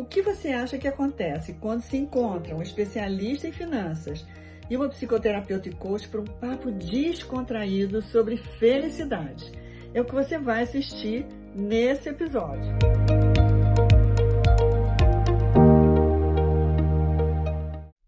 [0.00, 4.26] O que você acha que acontece quando se encontra um especialista em finanças
[4.70, 9.52] e uma psicoterapeuta e coach para um papo descontraído sobre felicidade?
[9.92, 12.72] É o que você vai assistir nesse episódio.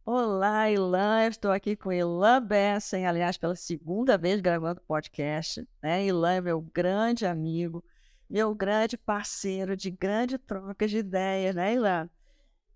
[0.06, 1.24] Olá, Ilan.
[1.24, 5.62] Eu estou aqui com Ilan Bessen, aliás, pela segunda vez gravando podcast.
[5.82, 6.06] Né?
[6.06, 7.84] Ilan é meu grande amigo,
[8.32, 12.08] meu grande parceiro de grande troca de ideias, né, Ilan?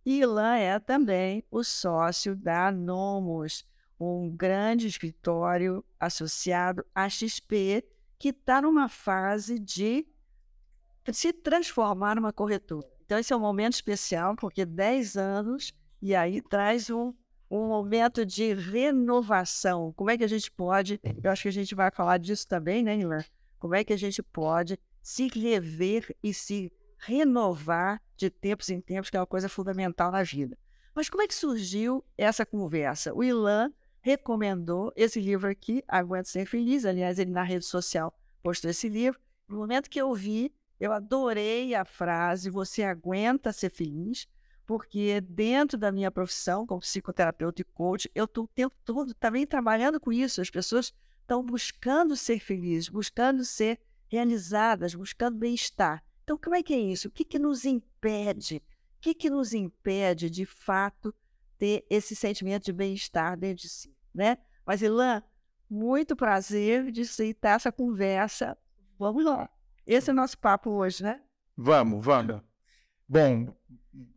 [0.04, 3.66] E Ilan é também o sócio da Nomos,
[3.98, 7.82] um grande escritório associado à XP,
[8.18, 10.06] que está numa fase de
[11.10, 12.86] se transformar numa corretora.
[13.06, 17.14] Então, esse é um momento especial, porque 10 anos, e aí traz um,
[17.50, 19.90] um momento de renovação.
[19.96, 22.82] Como é que a gente pode, eu acho que a gente vai falar disso também,
[22.82, 23.24] né, Ilan?
[23.58, 29.08] Como é que a gente pode se rever e se renovar de tempos em tempos,
[29.08, 30.58] que é uma coisa fundamental na vida.
[30.92, 33.14] Mas como é que surgiu essa conversa?
[33.14, 36.84] O Ilan recomendou esse livro aqui, Aguento Ser Feliz.
[36.84, 39.20] Aliás, ele na rede social postou esse livro.
[39.46, 44.26] No momento que eu vi, eu adorei a frase: Você aguenta ser feliz,
[44.66, 49.46] porque dentro da minha profissão como psicoterapeuta e coach, eu estou o tempo todo também
[49.46, 50.40] trabalhando com isso.
[50.40, 56.02] As pessoas estão buscando ser felizes, buscando ser realizadas, buscando bem-estar.
[56.24, 57.08] Então, como é que é isso?
[57.08, 58.56] O que, que nos impede?
[58.98, 61.14] O que, que nos impede, de fato,
[61.58, 64.38] ter esse sentimento de bem-estar dentro de si, né?
[64.64, 65.22] Mas, Ilan,
[65.70, 68.56] muito prazer de aceitar essa conversa.
[68.98, 69.48] Vamos lá.
[69.86, 71.22] Esse é o nosso papo hoje, né?
[71.56, 72.45] Vamos, vamos.
[73.08, 73.54] Bom,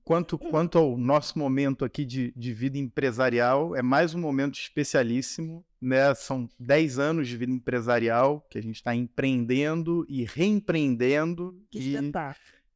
[0.03, 5.63] quanto, quanto ao nosso momento aqui de, de vida empresarial, é mais um momento especialíssimo,
[5.79, 6.13] né?
[6.15, 11.61] São 10 anos de vida empresarial que a gente está empreendendo e reempreendendo.
[11.69, 11.95] Que e,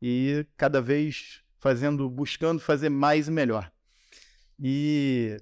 [0.02, 3.72] e cada vez fazendo, buscando fazer mais e melhor.
[4.60, 5.38] E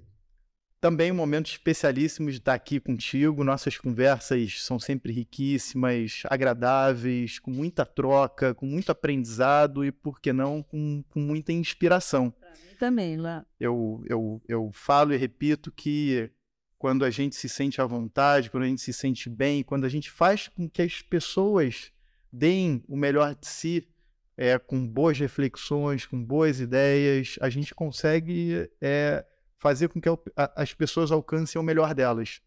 [0.82, 3.44] também um momento especialíssimo de estar aqui contigo.
[3.44, 10.32] Nossas conversas são sempre riquíssimas, agradáveis, com muita troca, com muito aprendizado e, por que
[10.32, 12.34] não, com, com muita inspiração.
[12.80, 13.46] Também, lá.
[13.60, 16.28] Eu, eu, eu falo e repito que
[16.76, 19.88] quando a gente se sente à vontade, quando a gente se sente bem, quando a
[19.88, 21.92] gente faz com que as pessoas
[22.32, 23.88] deem o melhor de si,
[24.36, 29.24] é, com boas reflexões, com boas ideias, a gente consegue é,
[29.62, 30.08] fazer com que
[30.56, 32.40] as pessoas alcancem o melhor delas.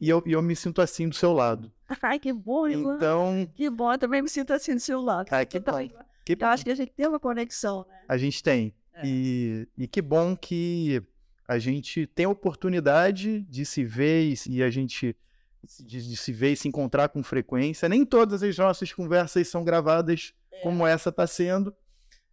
[0.00, 1.70] E eu, e eu me sinto assim do seu lado.
[2.02, 2.96] Ai, que bom, Ilan.
[2.96, 5.26] Então, Que bom, eu também me sinto assim do seu lado.
[5.26, 6.04] Que Então, bom.
[6.24, 8.00] que Eu acho que a gente tem uma conexão, né?
[8.08, 8.74] a gente tem.
[8.94, 9.02] É.
[9.04, 11.00] E, e que bom que
[11.46, 15.16] a gente tem a oportunidade de se ver e, a gente
[15.78, 17.88] de, de se ver e se encontrar com frequência.
[17.88, 20.34] Nem todas as nossas conversas são gravadas
[20.64, 21.72] como essa está sendo.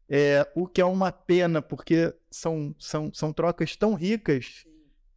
[0.10, 4.66] É, o que é uma pena, porque são, são, são trocas tão ricas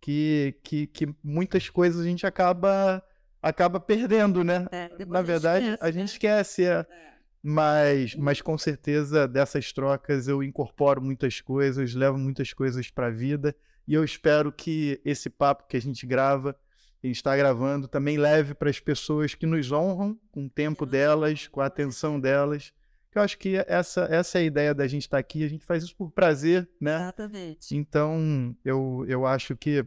[0.01, 3.03] que, que, que muitas coisas a gente acaba,
[3.41, 4.67] acaba perdendo, né?
[4.73, 6.05] É, Na verdade, esquece, a gente né?
[6.05, 6.65] esquece.
[6.65, 6.87] é.
[6.89, 7.11] É.
[7.43, 13.11] Mas, mas com certeza dessas trocas eu incorporo muitas coisas, levo muitas coisas para a
[13.11, 13.57] vida
[13.91, 16.55] e eu espero que esse papo que a gente grava
[17.03, 21.49] e está gravando também leve para as pessoas que nos honram com o tempo delas,
[21.49, 22.73] com a atenção delas.
[23.13, 25.83] Eu acho que essa, essa é a ideia da gente estar aqui, a gente faz
[25.83, 26.97] isso por prazer, né?
[26.97, 27.77] Exatamente.
[27.77, 29.85] Então eu, eu acho que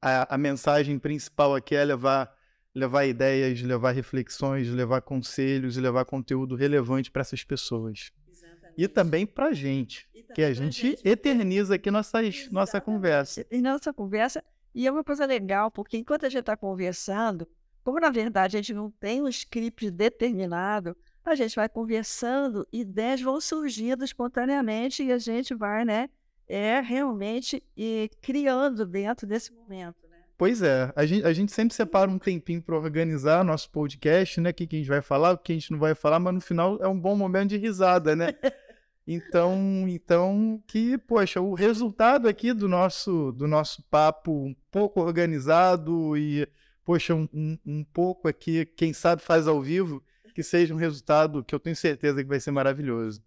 [0.00, 2.34] a, a mensagem principal aqui é levar
[2.74, 8.12] levar ideias, levar reflexões, levar conselhos e levar conteúdo relevante para essas pessoas.
[8.28, 8.74] Exatamente.
[8.76, 13.44] E também para a gente, que a pra gente eterniza aqui nossas, nossa conversa.
[13.50, 14.42] E nossa conversa,
[14.74, 17.48] e é uma coisa legal, porque enquanto a gente está conversando,
[17.82, 23.20] como na verdade a gente não tem um script determinado, a gente vai conversando, ideias
[23.20, 26.08] vão surgindo espontaneamente e a gente vai, né,
[26.48, 30.16] é realmente e criando dentro desse momento, né?
[30.36, 34.50] Pois é, a gente, a gente sempre separa um tempinho para organizar nosso podcast, né?
[34.50, 36.34] O que, que a gente vai falar, o que a gente não vai falar, mas
[36.34, 38.28] no final é um bom momento de risada, né?
[39.10, 46.14] Então, então que, poxa, o resultado aqui do nosso, do nosso papo um pouco organizado
[46.14, 46.46] e,
[46.84, 50.04] poxa, um, um, um pouco aqui, quem sabe faz ao vivo,
[50.38, 53.20] que seja um resultado que eu tenho certeza que vai ser maravilhoso.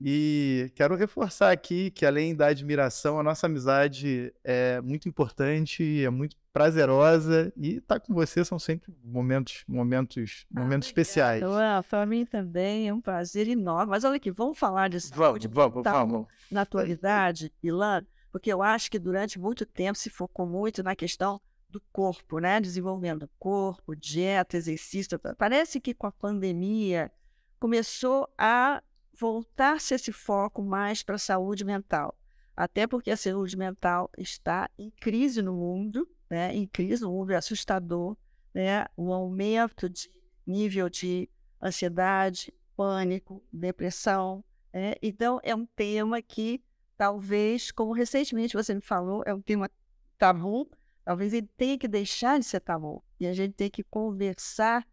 [0.00, 6.08] E quero reforçar aqui que, além da admiração, a nossa amizade é muito importante, é
[6.08, 11.42] muito prazerosa e estar com você são sempre momentos, momentos, momentos especiais.
[11.42, 11.52] Então,
[11.90, 13.90] para mim também é um prazer enorme.
[13.90, 16.28] Mas olha aqui, vamos falar de Vamos, saúde vamos, mental vamos.
[16.48, 21.40] na atualidade, Ilan, porque eu acho que durante muito tempo se focou muito na questão
[21.72, 22.60] do corpo, né?
[22.60, 25.18] Desenvolvimento do corpo, dieta, exercício.
[25.36, 27.10] Parece que com a pandemia
[27.58, 28.82] começou a
[29.18, 32.16] voltar-se esse foco mais para a saúde mental.
[32.56, 36.54] Até porque a saúde mental está em crise no mundo, né?
[36.54, 38.16] em crise no mundo, é assustador,
[38.54, 38.86] né?
[38.96, 40.10] o aumento de
[40.46, 41.28] nível de
[41.62, 44.44] ansiedade, pânico, depressão.
[44.72, 44.94] Né?
[45.00, 46.62] Então, é um tema que
[46.96, 49.70] talvez, como recentemente você me falou, é um tema
[50.18, 50.70] tabu,
[51.04, 53.02] talvez ele tenha que deixar de ser tabu.
[53.18, 54.86] E a gente tem que conversar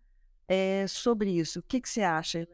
[0.47, 1.59] é, sobre isso.
[1.59, 2.47] O que, que você acha,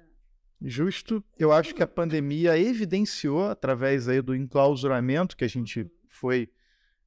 [0.62, 1.24] Justo.
[1.38, 6.50] Eu acho que a pandemia evidenciou, através aí do enclausuramento que a gente foi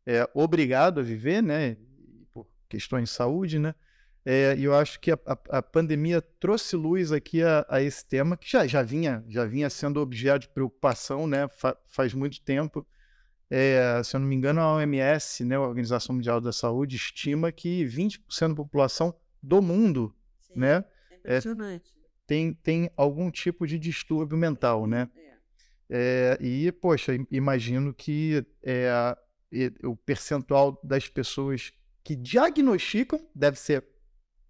[0.06, 1.76] é, obrigado a viver, né,
[2.32, 3.74] por questões de saúde, né,
[4.24, 8.04] é, e eu acho que a, a, a pandemia trouxe luz aqui a, a, esse
[8.06, 12.40] tema, que já, já, vinha, já vinha sendo objeto de preocupação né, fa, faz muito
[12.42, 12.86] tempo.
[13.50, 17.50] É, se eu não me engano, a OMS, né, a Organização Mundial da Saúde, estima
[17.50, 21.92] que 20% da população do mundo Sim, né, é impressionante.
[21.94, 25.08] É, tem, tem algum tipo de distúrbio mental, né?
[25.90, 29.16] É, e, poxa, imagino que é,
[29.82, 31.72] o percentual das pessoas
[32.04, 33.84] que diagnosticam deve ser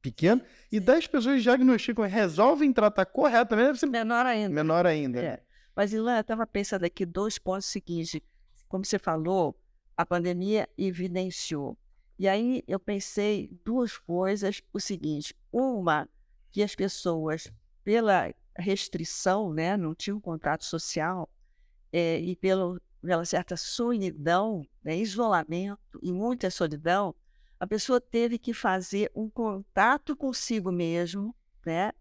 [0.03, 4.55] pequeno, e das pessoas que diagnosticam e resolvem tratar corretamente deve ser menor ainda.
[4.55, 5.21] Menor ainda.
[5.21, 5.43] É.
[5.75, 8.21] Mas, Ilan, eu estava pensando aqui dois pontos seguintes.
[8.69, 9.56] Como você falou,
[9.97, 11.76] a pandemia evidenciou.
[12.19, 14.62] E aí eu pensei duas coisas.
[14.73, 16.09] O seguinte: uma,
[16.50, 17.50] que as pessoas
[17.85, 21.29] pela restrição, né, não tinha um contato social,
[21.93, 27.14] é, e pelo, pela certa solidão, né, isolamento e muita solidão,
[27.59, 31.93] a pessoa teve que fazer um contato consigo mesmo, né,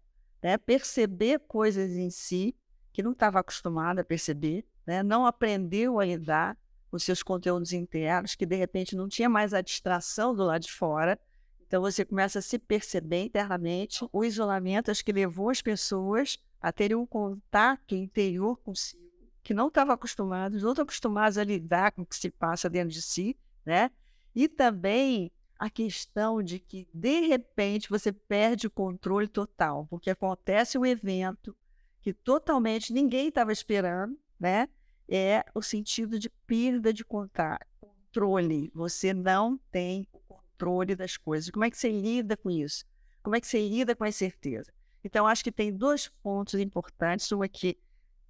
[0.42, 2.54] né, perceber coisas em si
[2.92, 6.56] que não estava acostumada a perceber, né, não aprendeu a lidar
[6.90, 10.72] com seus conteúdos internos, que de repente não tinha mais a distração do lado de
[10.72, 11.20] fora,
[11.66, 14.02] então você começa a se perceber internamente.
[14.10, 19.02] O isolamento acho que levou as pessoas a terem um contato interior consigo,
[19.42, 22.88] que não estavam acostumados, não estão acostumados a lidar com o que se passa dentro
[22.88, 23.36] de si,
[23.66, 23.90] né?
[24.34, 30.78] E também a questão de que, de repente, você perde o controle total, porque acontece
[30.78, 31.54] um evento
[32.00, 34.66] que totalmente ninguém estava esperando, né?
[35.08, 38.70] É o sentido de perda de controle.
[38.74, 41.50] Você não tem controle das coisas.
[41.50, 42.84] Como é que você lida com isso?
[43.22, 44.72] Como é que você lida com a incerteza?
[45.02, 47.30] Então, acho que tem dois pontos importantes.
[47.32, 47.78] Um é que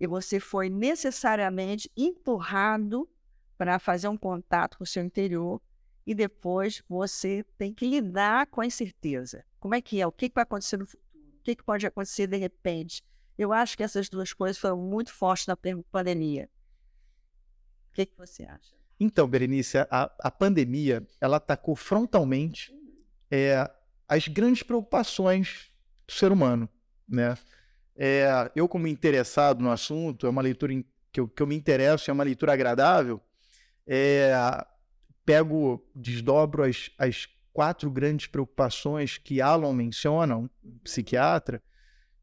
[0.09, 3.09] você foi necessariamente empurrado
[3.57, 5.61] para fazer um contato com o seu interior
[6.07, 9.45] e depois você tem que lidar com a incerteza.
[9.59, 10.07] Como é que é?
[10.07, 11.05] O que vai acontecer no futuro?
[11.41, 13.03] O que pode acontecer de repente?
[13.37, 15.57] Eu acho que essas duas coisas foram muito fortes na
[15.91, 16.49] pandemia.
[17.91, 18.77] O que, que você acha?
[19.01, 22.73] Então, Berenice, a, a pandemia ela atacou frontalmente
[23.31, 23.71] é,
[24.09, 25.71] as grandes preocupações
[26.07, 26.69] do ser humano,
[27.09, 27.37] né?
[28.01, 30.73] É, eu, como interessado no assunto, é uma leitura
[31.13, 33.21] que, eu, que eu me interesso, é uma leitura agradável,
[33.87, 34.33] é,
[35.25, 40.49] pego, desdobro as, as quatro grandes preocupações que Alan menciona, um
[40.85, 41.61] psiquiatra,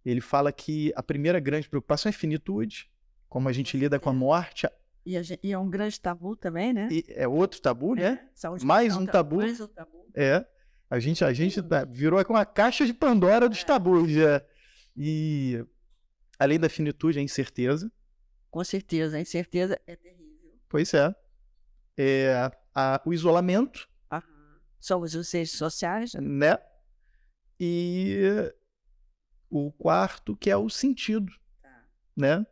[0.05, 2.89] ele fala que a primeira grande preocupação é finitude,
[3.27, 4.65] como a gente lida com a morte,
[5.05, 6.87] e, e, é um grande tabu também, né?
[6.91, 8.27] E é outro tabu, né?
[8.43, 9.37] É, mais um tabu.
[9.37, 10.07] Mais um tabu.
[10.15, 10.45] É.
[10.89, 13.65] A gente, a gente tá, virou com uma caixa de Pandora dos é.
[13.65, 14.09] tabus.
[14.09, 14.43] Já.
[14.95, 15.63] E
[16.39, 17.91] além da finitude, a incerteza.
[18.49, 20.59] Com certeza, a incerteza é terrível.
[20.69, 21.13] Pois é.
[21.97, 23.87] é a, o isolamento.
[24.79, 26.13] Somos os seres sociais.
[26.13, 26.57] Né?
[27.59, 28.53] E
[29.49, 31.31] o quarto, que é o sentido.
[31.61, 31.83] Tá.
[32.15, 32.45] Né?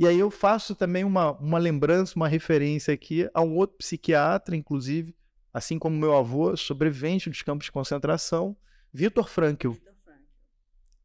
[0.00, 4.56] E aí eu faço também uma, uma lembrança, uma referência aqui a um outro psiquiatra,
[4.56, 5.14] inclusive,
[5.52, 8.56] assim como meu avô, sobrevivente dos campos de concentração,
[8.90, 9.72] Vitor Frankl.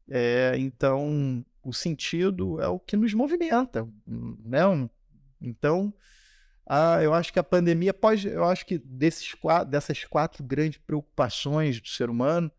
[0.09, 4.61] É, então, o sentido é o que nos movimenta, né?
[5.41, 5.93] Então,
[6.65, 9.35] ah, eu acho que a pandemia pode, eu acho que desses
[9.67, 12.49] dessas quatro grandes preocupações do ser humano,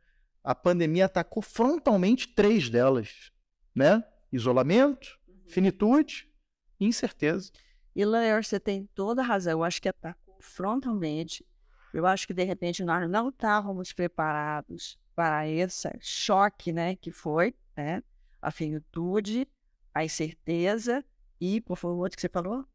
[0.44, 3.32] a pandemia atacou frontalmente três delas,
[3.74, 4.04] né?
[4.30, 6.30] Isolamento, finitude
[6.78, 7.50] e incerteza.
[7.94, 9.52] E Lair, você tem toda a razão.
[9.52, 11.46] Eu acho que atacou frontalmente.
[11.92, 17.54] Eu acho que de repente nós não estávamos preparados para esse choque, né, que foi,
[17.74, 18.02] né,
[18.42, 19.48] a finitude,
[19.94, 21.02] a incerteza
[21.40, 22.66] e qual foi o outro que você falou?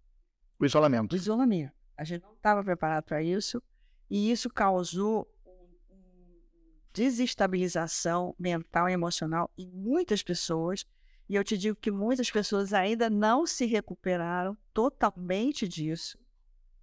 [0.60, 1.14] O isolamento.
[1.14, 1.72] O isolamento.
[1.96, 3.62] A gente não estava preparado para isso
[4.10, 5.32] e isso causou
[6.92, 10.86] desestabilização mental e emocional em muitas pessoas
[11.32, 16.20] e eu te digo que muitas pessoas ainda não se recuperaram totalmente disso.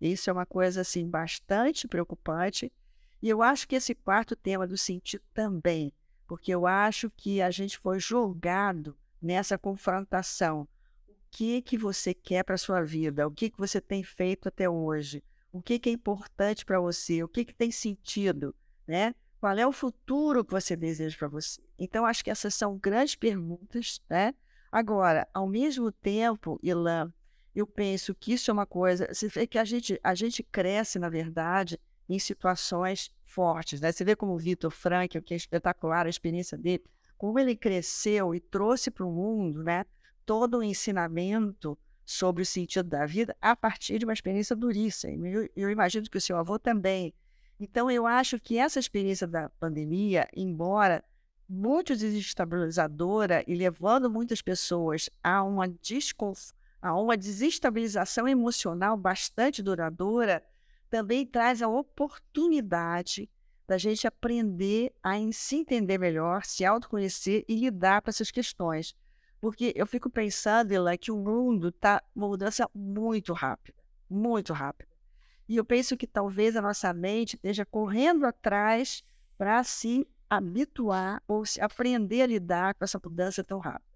[0.01, 2.73] Isso é uma coisa assim bastante preocupante.
[3.21, 5.93] E eu acho que esse quarto tema do sentido também,
[6.27, 10.67] porque eu acho que a gente foi julgado nessa confrontação.
[11.07, 14.67] O que que você quer para sua vida, o que que você tem feito até
[14.67, 18.55] hoje, o que que é importante para você, o que que tem sentido,
[18.87, 19.15] né?
[19.41, 21.61] Qual é o futuro que você deseja para você?
[21.79, 24.35] Então, acho que essas são grandes perguntas, né?
[24.71, 27.13] Agora, ao mesmo tempo, Ilan,
[27.55, 29.09] eu penso que isso é uma coisa.
[29.13, 33.81] Você vê que a gente, a gente cresce, na verdade, em situações fortes.
[33.81, 33.93] Né?
[33.93, 36.85] Você vê como o Vitor Frank, que é espetacular a experiência dele,
[37.17, 39.85] como ele cresceu e trouxe para o mundo né,
[40.25, 45.29] todo o ensinamento sobre o sentido da vida a partir de uma experiência duríssima.
[45.29, 47.13] Eu, eu imagino que o seu avô também.
[47.61, 51.05] Então, eu acho que essa experiência da pandemia, embora
[51.49, 55.65] muito desestabilizadora e levando muitas pessoas a uma,
[56.81, 60.45] a uma desestabilização emocional bastante duradoura,
[60.89, 63.29] também traz a oportunidade
[63.67, 68.95] da gente aprender a se entender melhor, se autoconhecer e lidar com essas questões.
[69.41, 74.88] Porque eu fico pensando, Ela, que o mundo está uma mudança muito rápida, muito rápida.
[75.49, 79.03] E eu penso que talvez a nossa mente esteja correndo atrás
[79.39, 83.89] para se habituar ou se aprender a lidar com essa mudança tão rápida.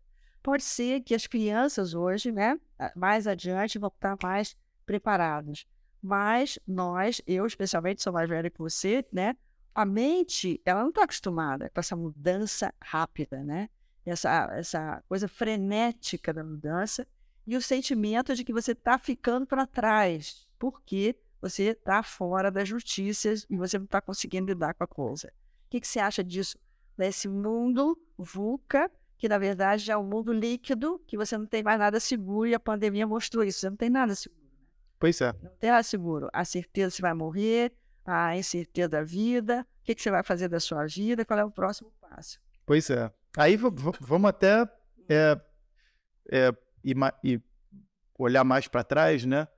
[0.42, 2.58] Pode ser que as crianças hoje, né,
[2.96, 4.56] mais adiante, vão estar mais
[4.86, 5.66] preparadas.
[6.02, 9.36] Mas nós, eu especialmente sou mais velha que você, né?
[9.74, 13.68] A mente, ela não está acostumada com essa mudança rápida, né?
[14.04, 17.06] Essa, essa coisa frenética da mudança
[17.46, 22.70] e o sentimento de que você está ficando para trás, porque você está fora das
[22.70, 25.26] notícias e você não está conseguindo lidar com a coisa.
[25.66, 26.56] O que, que você acha disso?
[26.96, 31.80] Desse mundo VUCA, que na verdade é um mundo líquido, que você não tem mais
[31.80, 33.58] nada seguro e a pandemia mostrou isso.
[33.58, 34.40] Você não tem nada seguro.
[34.40, 34.66] Né?
[35.00, 35.32] Pois é.
[35.42, 36.28] Não tem nada seguro.
[36.32, 37.72] A certeza que você vai morrer,
[38.06, 41.44] a incerteza da vida, o que, que você vai fazer da sua vida, qual é
[41.44, 42.40] o próximo passo.
[42.64, 43.12] Pois é.
[43.36, 44.68] Aí vamos até
[45.08, 45.40] é,
[46.30, 47.40] é, e,
[48.16, 49.48] olhar mais para trás, né?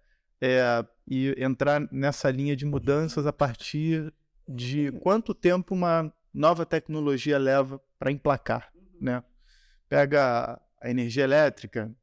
[0.41, 4.13] É, e entrar nessa linha de mudanças a partir
[4.49, 9.23] de quanto tempo uma nova tecnologia leva para emplacar, né?
[9.89, 11.95] Pega a energia elétrica,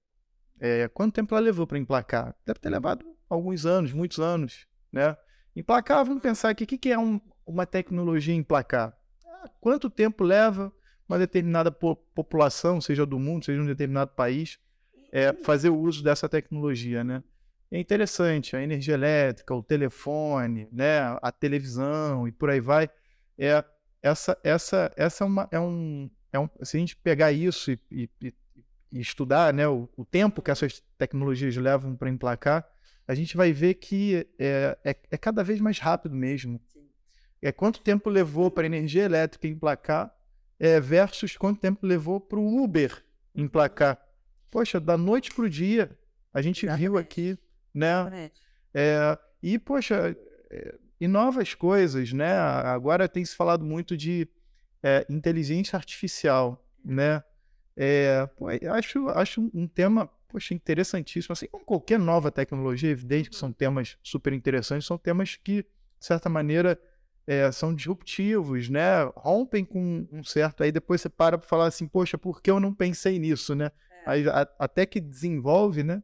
[0.59, 2.35] é, quanto tempo ela levou para emplacar?
[2.45, 5.17] Deve ter levado alguns anos, muitos anos, né?
[5.55, 8.95] Emplacar, vamos pensar aqui, o que, que é um, uma tecnologia emplacar?
[9.25, 10.71] Ah, quanto tempo leva
[11.09, 14.59] uma determinada po população, seja do mundo, seja de um determinado país,
[15.11, 17.23] é, fazer o uso dessa tecnologia, né?
[17.71, 22.89] É interessante, a energia elétrica, o telefone, né, a televisão e por aí vai.
[23.37, 23.63] É,
[24.01, 26.49] essa, essa, essa é, uma, é, um, é um.
[26.63, 30.83] Se a gente pegar isso e, e, e estudar né, o, o, tempo que essas
[30.97, 32.67] tecnologias levam para emplacar,
[33.07, 36.59] a gente vai ver que é, é, é cada vez mais rápido mesmo.
[37.41, 40.13] É quanto tempo levou para a energia elétrica emplacar
[40.59, 43.97] é, versus quanto tempo levou para o Uber emplacar.
[44.51, 45.97] Poxa, da noite para o dia,
[46.33, 47.39] a gente viu aqui
[47.73, 48.31] né?
[48.73, 50.15] É, e, poxa,
[50.49, 52.37] é, e novas coisas, né?
[52.37, 54.27] Agora tem se falado muito de
[54.83, 57.23] é, inteligência artificial, né?
[57.75, 61.33] É, pô, acho, acho um tema, poxa, interessantíssimo.
[61.33, 66.05] Assim como qualquer nova tecnologia, evidente que são temas super interessantes, são temas que, de
[66.05, 66.79] certa maneira,
[67.25, 69.03] é, são disruptivos, né?
[69.15, 70.63] Rompem com um certo.
[70.63, 73.71] Aí depois você para para falar assim, poxa, por que eu não pensei nisso, né?
[74.05, 74.09] É.
[74.09, 76.03] Aí, a, até que desenvolve, né?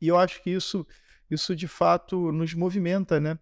[0.00, 0.86] E eu acho que isso,
[1.30, 3.38] isso de fato nos movimenta, né?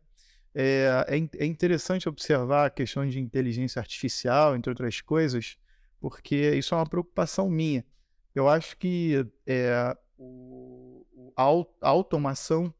[0.55, 5.59] É, é, é interessante observar a questão de inteligência artificial, entre outras coisas,
[6.01, 7.85] porque isso é uma preocupação minha.
[8.35, 9.95] Eu acho que é,
[11.37, 12.73] a automação,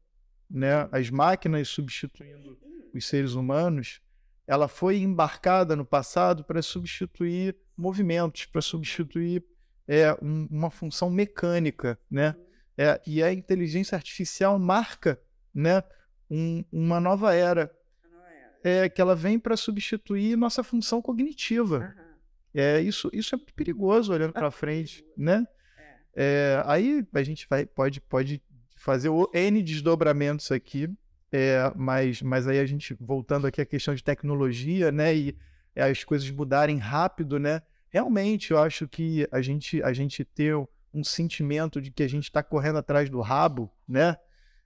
[0.49, 2.57] né, as máquinas substituindo
[2.93, 4.01] os seres humanos,
[4.47, 9.43] ela foi embarcada no passado para substituir movimentos, para substituir
[9.87, 12.35] é, um, uma função mecânica, né?
[12.77, 15.19] É, e a inteligência artificial marca
[15.53, 15.83] né,
[16.29, 17.71] um, uma nova era.
[18.63, 21.93] É, que ela vem para substituir nossa função cognitiva.
[21.97, 22.07] Uhum.
[22.53, 25.47] É, isso, isso é perigoso olhando para frente, né?
[25.77, 25.95] É.
[26.15, 28.41] é, aí a gente vai, pode, pode
[28.75, 30.89] fazer o N desdobramentos aqui,
[31.31, 35.15] é, mas, mas aí a gente, voltando aqui à questão de tecnologia, né?
[35.15, 35.35] E
[35.75, 37.61] as coisas mudarem rápido, né?
[37.89, 40.55] Realmente, eu acho que a gente, a gente ter
[40.93, 44.17] um sentimento de que a gente está correndo atrás do rabo, né?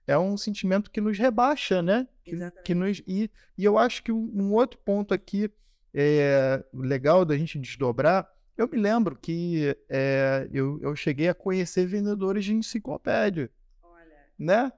[0.06, 2.08] É um sentimento que nos rebaixa, né?
[2.24, 5.50] Que, que nos, e, e eu acho que um, um outro ponto aqui
[5.94, 11.86] é, legal da gente desdobrar, eu me lembro que é, eu, eu cheguei a conhecer
[11.86, 13.50] vendedores de enciclopédia.
[13.82, 14.72] Olha, né?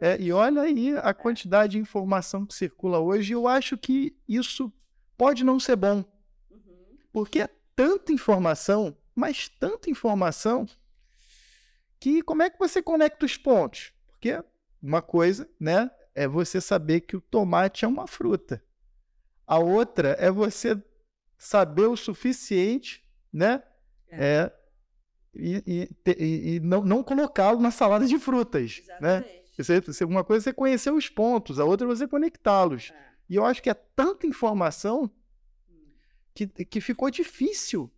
[0.00, 1.14] É, e olha aí a é.
[1.14, 3.32] quantidade de informação que circula hoje.
[3.32, 4.72] Eu acho que isso
[5.16, 6.04] pode não ser bom.
[6.50, 6.98] Uhum.
[7.12, 10.66] Porque é tanta informação, mas tanta informação
[11.98, 13.92] que como é que você conecta os pontos?
[14.06, 14.44] Porque
[14.82, 18.62] uma coisa, né, é você saber que o tomate é uma fruta.
[19.46, 20.80] A outra é você
[21.38, 23.62] saber o suficiente, né?
[24.08, 24.26] É.
[24.26, 24.52] é
[25.38, 29.18] e, e, e, não, não colocá-lo na salada de frutas, né?
[29.18, 29.44] Exatamente.
[29.58, 29.80] né?
[29.86, 32.92] Você, uma coisa é você conhecer os pontos, a outra é você conectá-los.
[32.94, 33.06] É.
[33.28, 35.10] E eu acho que é tanta informação
[35.70, 35.88] hum.
[36.34, 37.90] que, que ficou difícil,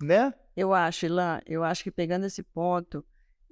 [0.00, 0.32] né?
[0.60, 3.02] Eu acho, Ilan, eu acho que pegando esse ponto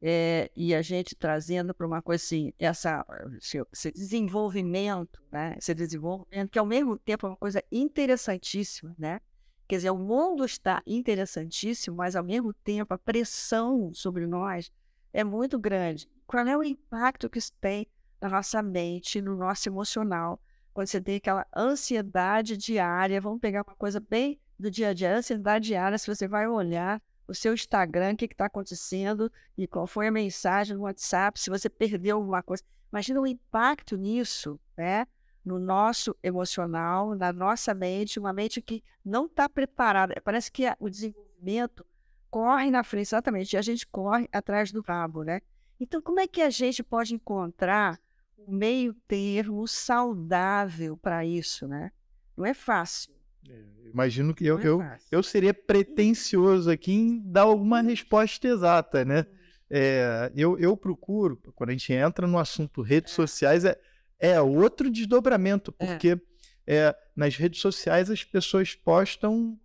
[0.02, 3.02] é, e a gente trazendo para uma coisa assim, essa,
[3.72, 5.56] esse desenvolvimento, né?
[5.56, 9.22] Esse desenvolvimento que ao mesmo tempo é uma coisa interessantíssima, né?
[9.66, 14.70] Quer dizer, o mundo está interessantíssimo, mas ao mesmo tempo a pressão sobre nós
[15.10, 16.06] é muito grande.
[16.26, 17.86] Qual é o impacto que isso tem
[18.20, 20.38] na nossa mente, no nosso emocional,
[20.74, 23.18] quando você tem aquela ansiedade diária?
[23.18, 27.00] Vamos pegar uma coisa bem do dia a dia, ansiedade diária, se você vai olhar
[27.26, 31.50] o seu Instagram, o que está acontecendo e qual foi a mensagem no WhatsApp, se
[31.50, 32.62] você perdeu alguma coisa.
[32.90, 35.06] Imagina o impacto nisso, né?
[35.48, 40.20] no nosso emocional, na nossa mente, uma mente que não está preparada.
[40.22, 41.86] Parece que o desenvolvimento
[42.30, 45.40] corre na frente, exatamente, e a gente corre atrás do rabo, né?
[45.80, 47.98] Então, como é que a gente pode encontrar
[48.36, 51.90] um meio termo saudável para isso, né?
[52.36, 53.17] Não é fácil.
[53.48, 59.04] É, imagino que eu, é eu, eu seria pretencioso aqui em dar alguma resposta exata,
[59.04, 59.26] né?
[59.70, 63.16] É, eu, eu procuro, quando a gente entra no assunto redes é.
[63.16, 63.78] sociais, é,
[64.18, 65.86] é outro desdobramento, é.
[65.86, 66.18] porque
[66.70, 66.94] é.
[67.16, 69.58] Nas redes sociais as pessoas postam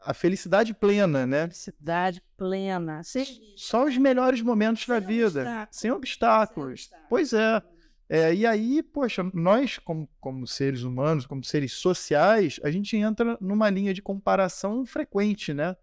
[0.00, 1.42] a felicidade plena, né?
[1.42, 3.02] Felicidade plena.
[3.56, 5.76] Só os melhores momentos sem da vida, obstáculos.
[5.76, 6.80] sem obstáculos.
[6.84, 7.08] Sem obstáculos.
[7.08, 7.62] Pois é.
[8.08, 8.34] É.
[8.34, 13.70] E aí, poxa, nós, como, como seres humanos, como seres sociais, a gente entra numa
[13.70, 15.76] linha de comparação frequente, né?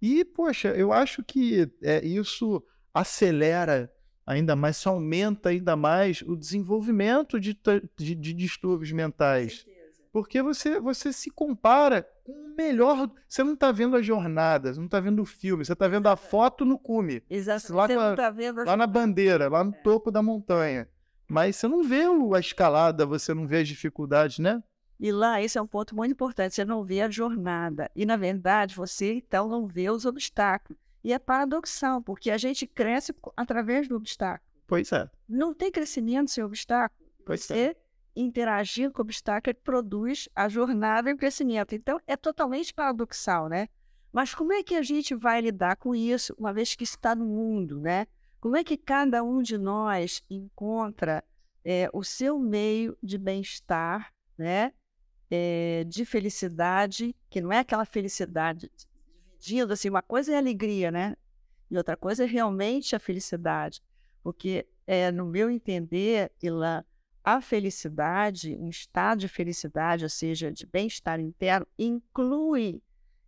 [0.00, 3.90] E, poxa, eu acho que é, isso acelera
[4.26, 7.58] ainda mais, isso aumenta ainda mais o desenvolvimento de,
[7.96, 9.66] de, de distúrbios mentais.
[10.12, 13.10] Porque você, você se compara com o melhor.
[13.28, 16.06] Você não está vendo a jornada, você não está vendo o filme, você está vendo
[16.06, 17.20] a foto no cume.
[17.28, 17.74] Exato.
[17.74, 19.82] Lá, você não tá vendo lá na bandeira, lá no é.
[19.82, 20.88] topo da montanha.
[21.28, 22.02] Mas você não vê
[22.34, 24.62] a escalada, você não vê as dificuldades, né?
[24.98, 26.54] E lá, esse é um ponto muito importante.
[26.54, 27.90] Você não vê a jornada.
[27.94, 30.78] E, na verdade, você então não vê os obstáculos.
[31.02, 34.48] E é paradoxal, porque a gente cresce através do obstáculo.
[34.66, 35.10] Pois é.
[35.28, 37.06] Não tem crescimento sem obstáculo.
[37.26, 37.76] Pois Você é.
[38.16, 41.74] interagindo com o obstáculo produz a jornada e o crescimento.
[41.74, 43.68] Então, é totalmente paradoxal, né?
[44.12, 47.26] Mas como é que a gente vai lidar com isso, uma vez que está no
[47.26, 48.06] mundo, né?
[48.44, 51.24] Como é que cada um de nós encontra
[51.64, 54.70] é, o seu meio de bem-estar, né?
[55.30, 58.70] É, de felicidade, que não é aquela felicidade
[59.38, 61.16] dividindo, assim, uma coisa é alegria, né?
[61.70, 63.82] E outra coisa é realmente a felicidade.
[64.22, 66.84] Porque, é, no meu entender, Ilan,
[67.24, 72.82] a felicidade, um estado de felicidade, ou seja, de bem-estar interno, inclui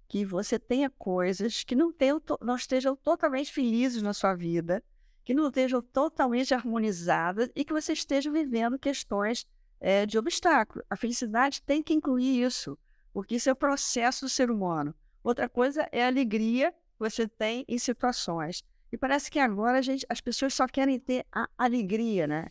[0.07, 4.85] que você tenha coisas que não, tenham, não estejam totalmente felizes na sua vida,
[5.27, 9.45] que não estejam totalmente harmonizadas e que você esteja vivendo questões
[9.81, 10.85] é, de obstáculo.
[10.89, 12.79] A felicidade tem que incluir isso,
[13.13, 14.95] porque isso é o processo do ser humano.
[15.25, 18.63] Outra coisa é a alegria que você tem em situações.
[18.93, 22.47] E parece que agora gente, as pessoas só querem ter a alegria, né?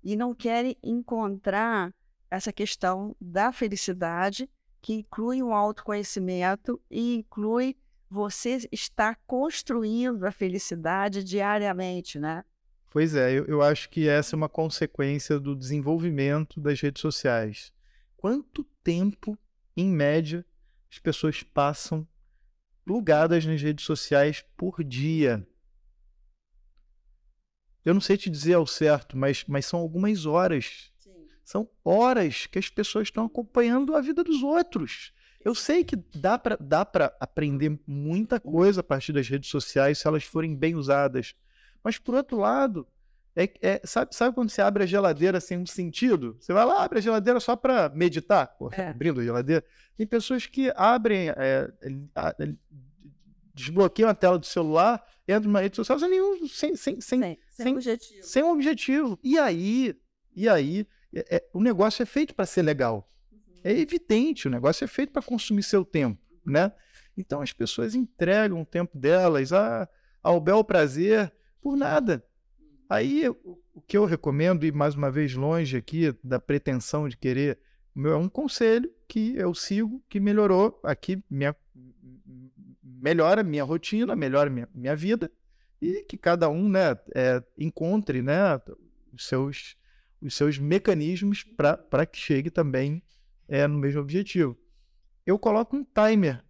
[0.00, 1.92] E não querem encontrar
[2.30, 4.48] essa questão da felicidade,
[4.80, 7.76] que inclui um autoconhecimento e inclui
[8.08, 12.44] você estar construindo a felicidade diariamente, né?
[12.90, 17.72] Pois é, eu, eu acho que essa é uma consequência do desenvolvimento das redes sociais.
[18.16, 19.38] Quanto tempo,
[19.76, 20.44] em média,
[20.90, 22.06] as pessoas passam
[22.84, 25.46] plugadas nas redes sociais por dia.
[27.84, 30.90] Eu não sei te dizer ao certo, mas, mas são algumas horas.
[30.98, 31.28] Sim.
[31.44, 35.12] São horas que as pessoas estão acompanhando a vida dos outros.
[35.46, 36.84] Eu sei que dá para dá
[37.20, 41.36] aprender muita coisa a partir das redes sociais se elas forem bem usadas.
[41.84, 42.84] Mas, por outro lado,
[43.36, 46.36] é, é, sabe, sabe quando você abre a geladeira sem um sentido?
[46.40, 48.88] Você vai lá, abre a geladeira só para meditar, pô, é.
[48.88, 49.64] abrindo a geladeira.
[49.96, 51.70] Tem pessoas que abrem, é,
[53.54, 57.38] desbloqueiam a tela do celular, entram numa rede social sem nenhum, sem, sem, sem, sem,
[57.50, 58.22] sem, objetivo.
[58.24, 59.16] sem um objetivo.
[59.22, 59.96] E aí,
[60.34, 63.08] e aí, é, é, o negócio é feito para ser legal.
[63.66, 66.70] É evidente, o negócio é feito para consumir seu tempo, né?
[67.18, 69.88] Então as pessoas entregam o tempo delas a,
[70.22, 72.24] ao bel prazer por nada.
[72.88, 77.58] Aí, o que eu recomendo, e mais uma vez longe aqui da pretensão de querer,
[77.96, 81.52] é um conselho que eu sigo, que melhorou aqui minha,
[82.80, 85.28] melhora minha rotina, melhora minha, minha vida
[85.82, 88.60] e que cada um né, é, encontre né,
[89.12, 89.76] os, seus,
[90.22, 93.02] os seus mecanismos para que chegue também
[93.48, 94.56] é, no mesmo objetivo.
[95.24, 96.44] Eu coloco um timer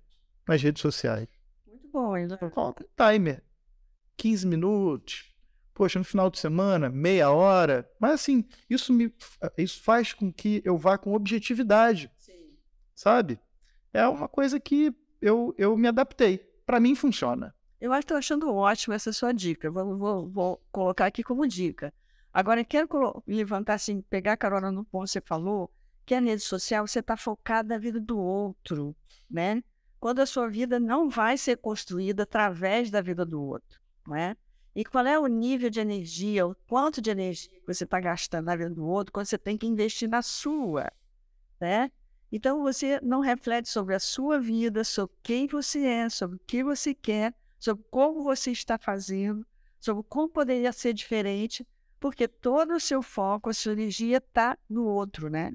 [0.47, 1.29] nas redes sociais.
[1.67, 2.39] Muito bom, ainda.
[2.41, 3.43] Eu coloco um timer.
[4.17, 5.35] 15 minutos,
[5.75, 7.89] poxa, no final de semana, meia hora.
[8.01, 9.15] Mas assim, isso, me,
[9.59, 12.11] isso faz com que eu vá com objetividade.
[12.17, 12.57] Sim.
[12.95, 13.39] Sabe?
[13.93, 16.39] É uma coisa que eu, eu me adaptei.
[16.65, 17.55] Para mim funciona.
[17.81, 19.71] Eu estou achando ótimo essa sua dica.
[19.71, 21.93] Vou, vou, vou colocar aqui como dica.
[22.33, 22.89] Agora, quero
[23.27, 25.71] levantar assim, pegar a carona no ponto que você falou,
[26.07, 28.97] que a rede social você está focado na vida do outro,
[29.29, 29.62] né?
[29.99, 34.37] Quando a sua vida não vai ser construída através da vida do outro, não é?
[34.75, 38.55] E qual é o nível de energia, o quanto de energia você está gastando na
[38.55, 40.92] vida do outro quando você tem que investir na sua,
[41.61, 41.90] né?
[42.31, 46.62] Então você não reflete sobre a sua vida, sobre quem você é, sobre o que
[46.62, 49.45] você quer, sobre como você está fazendo,
[49.81, 51.66] sobre como poderia ser diferente,
[51.99, 55.53] porque todo o seu foco, a sua energia está no outro, né?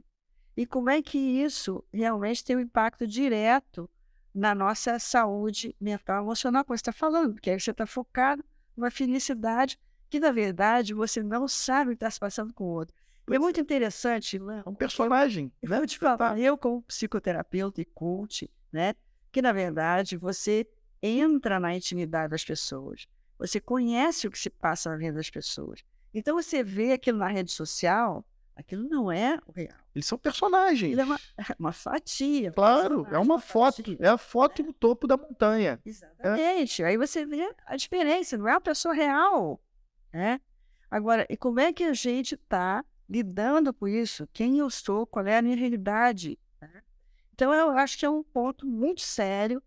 [0.55, 3.89] E como é que isso realmente tem um impacto direto
[4.33, 8.43] na nossa saúde mental e emocional, como você está falando, porque aí você está focado
[8.75, 12.67] uma felicidade que, na verdade, você não sabe o que está se passando com o
[12.67, 12.95] outro.
[13.29, 15.51] E é muito interessante, É um personagem.
[15.63, 15.77] Né?
[15.77, 18.93] Eu te falar, eu como psicoterapeuta e coach, né?
[19.31, 20.67] Que, na verdade, você
[21.01, 23.07] entra na intimidade das pessoas.
[23.37, 25.81] Você conhece o que se passa na vida das pessoas.
[26.13, 29.77] Então, você vê aquilo na rede social, aquilo não é o real.
[29.93, 30.91] Eles são personagens.
[30.91, 31.19] Ele é uma,
[31.59, 32.51] uma fatia.
[32.51, 33.77] Claro, é uma, foto.
[33.77, 33.97] Fatia.
[33.99, 35.79] É a foto no topo da montanha.
[35.85, 36.81] Exatamente.
[36.81, 36.87] É.
[36.87, 39.61] Aí você vê a diferença, não é a pessoa real.
[40.13, 40.39] Né?
[40.89, 44.27] Agora, e como é que a gente está lidando com isso?
[44.33, 45.05] Quem eu sou?
[45.05, 46.37] Qual é a minha realidade?
[46.61, 46.81] Né?
[47.33, 49.61] Então, eu acho que é um ponto muito sério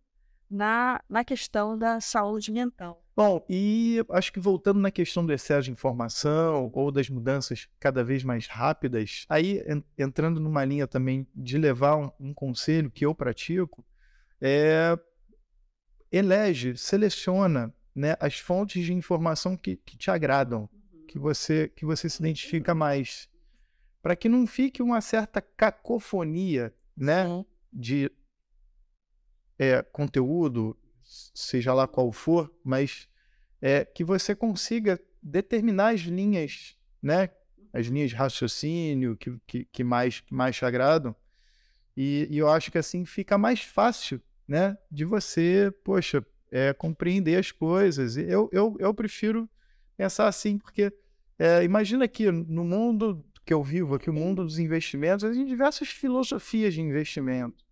[0.51, 3.03] na, na questão da saúde mental.
[3.17, 8.03] Bom, e acho que voltando na questão do excesso de informação ou das mudanças cada
[8.03, 9.63] vez mais rápidas, aí
[9.97, 13.85] entrando numa linha também de levar um, um conselho que eu pratico,
[14.41, 14.99] é
[16.11, 21.07] elege, seleciona né, as fontes de informação que, que te agradam, uhum.
[21.07, 23.29] que você, que você se identifica mais,
[24.03, 27.27] para que não fique uma certa cacofonia né,
[27.73, 28.11] de
[29.59, 33.09] é, conteúdo, seja lá qual for, mas
[33.61, 37.31] é, que você consiga determinar as linhas, né?
[37.73, 41.15] As linhas de raciocínio que, que, que mais, que mais te agradam.
[41.97, 44.77] E, e, eu acho que assim fica mais fácil, né?
[44.91, 48.17] De você, poxa, é, compreender as coisas.
[48.17, 49.49] Eu, eu, eu prefiro
[49.97, 50.93] pensar assim, porque
[51.39, 55.89] é, imagina que no mundo que eu vivo aqui, o mundo dos investimentos, existem diversas
[55.89, 57.64] filosofias de investimento.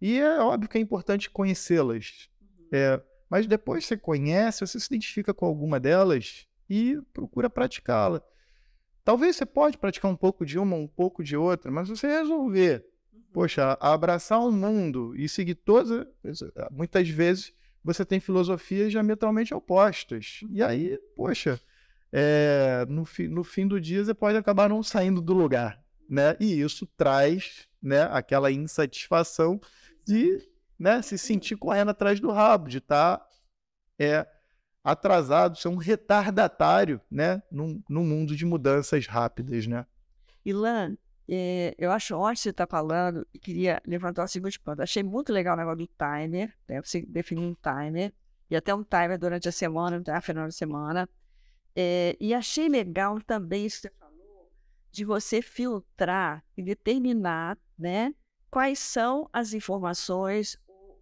[0.00, 2.28] E é óbvio que é importante conhecê-las.
[2.72, 8.22] É, mas depois você conhece, você se identifica com alguma delas e procura praticá-la.
[9.04, 12.84] Talvez você pode praticar um pouco de uma, um pouco de outra, mas você resolver,
[13.12, 13.22] uhum.
[13.32, 16.06] poxa, abraçar o mundo e seguir todas,
[16.70, 20.40] muitas vezes você tem filosofias diametralmente opostas.
[20.50, 21.60] E aí, poxa,
[22.12, 26.36] é, no, fi, no fim do dia você pode acabar não saindo do lugar, né?
[26.38, 29.60] E isso traz, né, aquela insatisfação
[30.10, 33.28] de né, se sentir correndo atrás do rabo, de estar tá,
[33.98, 34.26] é,
[34.82, 39.66] atrasado, ser um retardatário né, num, num mundo de mudanças rápidas.
[39.66, 39.86] Né?
[40.44, 40.96] Ilan,
[41.28, 44.82] é, eu acho ótimo você estar tá falando e queria levantar o seguinte ponto.
[44.82, 48.12] Achei muito legal o negócio do timer, né, você definir um timer,
[48.50, 51.08] e até um timer durante a semana, até a final de semana.
[51.76, 54.52] É, e achei legal também isso que você falou,
[54.90, 58.12] de você filtrar e determinar né,
[58.50, 60.58] quais são as informações,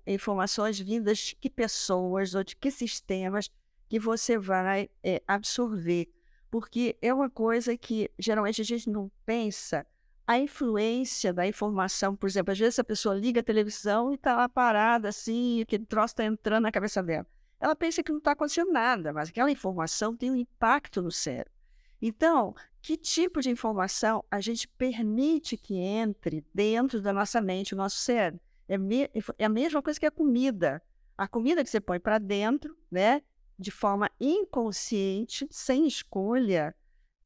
[0.07, 3.51] informações vindas de que pessoas ou de que sistemas
[3.89, 6.09] que você vai é, absorver.
[6.51, 9.87] Porque é uma coisa que geralmente a gente não pensa
[10.27, 12.15] a influência da informação.
[12.15, 15.87] Por exemplo, às vezes a pessoa liga a televisão e está lá parada assim, aquele
[15.87, 17.27] troço está entrando na cabeça dela.
[17.61, 21.58] Ela pensa que não está acontecendo nada, mas aquela informação tem um impacto no cérebro.
[22.01, 27.77] Então, que tipo de informação a gente permite que entre dentro da nossa mente, o
[27.77, 28.41] nosso cérebro?
[28.69, 30.83] É, me, é a mesma coisa que a comida.
[31.17, 33.23] A comida que você põe para dentro, né,
[33.59, 36.75] de forma inconsciente, sem escolha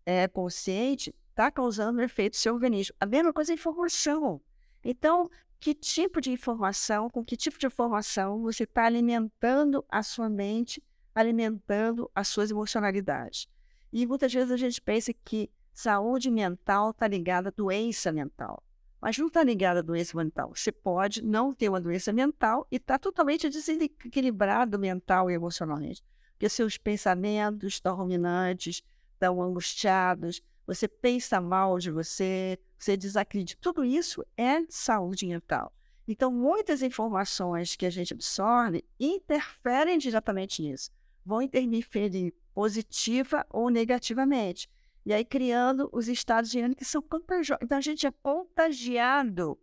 [0.06, 2.96] é, consciente, está causando um efeito no seu organismo.
[2.98, 4.40] A mesma coisa é informação.
[4.82, 5.30] Então,
[5.60, 10.82] que tipo de informação, com que tipo de informação você está alimentando a sua mente,
[11.14, 13.46] alimentando as suas emocionalidades?
[13.92, 18.62] E muitas vezes a gente pensa que saúde mental está ligada à doença mental.
[19.00, 20.52] mas não está ligado à doença mental.
[20.54, 26.04] Você pode não ter uma doença mental e estar tá totalmente desequilibrado mental e emocionalmente.
[26.32, 28.80] Porque seus pensamentos estão ruminantes,
[29.12, 33.60] estão angustiados, você pensa mal de você, você desacredita.
[33.60, 35.72] Tudo isso é saúde mental.
[36.06, 40.90] Então, muitas informações que a gente absorve interferem diretamente nisso.
[41.24, 44.68] Vão interferir positiva ou negativamente.
[45.04, 47.62] E aí criando os estados de ânimo que são contagiosos.
[47.62, 49.58] Então a gente é contagiado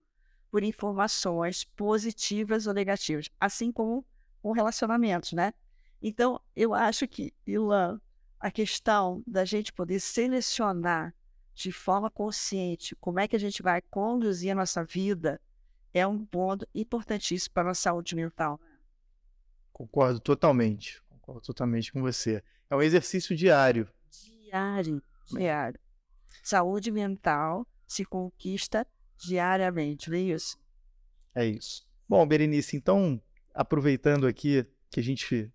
[0.51, 4.05] por informações positivas ou negativas, assim como
[4.41, 5.53] com relacionamentos, né?
[6.01, 8.01] Então eu acho que, Ilan,
[8.39, 11.13] a questão da gente poder selecionar
[11.53, 15.41] de forma consciente como é que a gente vai conduzir a nossa vida
[15.93, 18.59] é um ponto importantíssimo para a nossa saúde mental.
[19.73, 22.43] Concordo totalmente, concordo totalmente com você.
[22.69, 23.87] É um exercício diário.
[24.45, 25.79] Diário diário.
[26.43, 28.85] Saúde mental se conquista
[29.17, 30.57] diariamente, não é isso?
[31.35, 31.87] É isso.
[32.07, 33.21] Bom, Berenice, então,
[33.53, 35.51] aproveitando aqui que a gente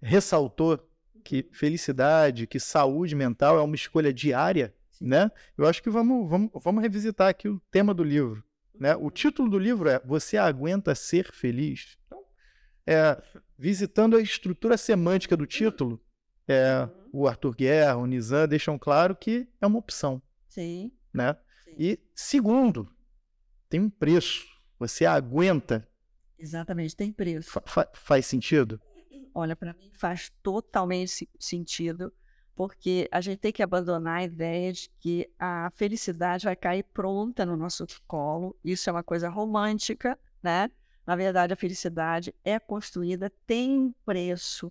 [0.00, 0.78] ressaltou
[1.24, 5.30] que felicidade, que saúde mental é uma escolha diária, né?
[5.56, 8.44] Eu acho que vamos, vamos, vamos revisitar aqui o tema do livro.
[8.74, 8.94] Né?
[8.94, 11.98] O título do livro é Você Aguenta Ser Feliz?
[12.06, 12.24] Então,
[12.86, 13.20] é,
[13.58, 16.00] visitando a estrutura semântica do título,
[16.46, 20.22] é, o Arthur Guerra, o Nizam deixam claro que é uma opção.
[20.46, 20.92] Sim.
[21.12, 21.36] Né?
[21.64, 21.74] Sim.
[21.78, 22.88] E segundo,
[23.68, 24.46] tem um preço.
[24.78, 25.86] Você aguenta.
[26.38, 27.50] Exatamente, tem preço.
[27.50, 28.80] Fa fa faz sentido?
[29.34, 32.12] Olha, para mim faz totalmente sentido,
[32.54, 37.44] porque a gente tem que abandonar a ideia de que a felicidade vai cair pronta
[37.44, 38.56] no nosso colo.
[38.64, 40.70] Isso é uma coisa romântica, né?
[41.08, 44.70] Na verdade, a felicidade é construída, tem um preço,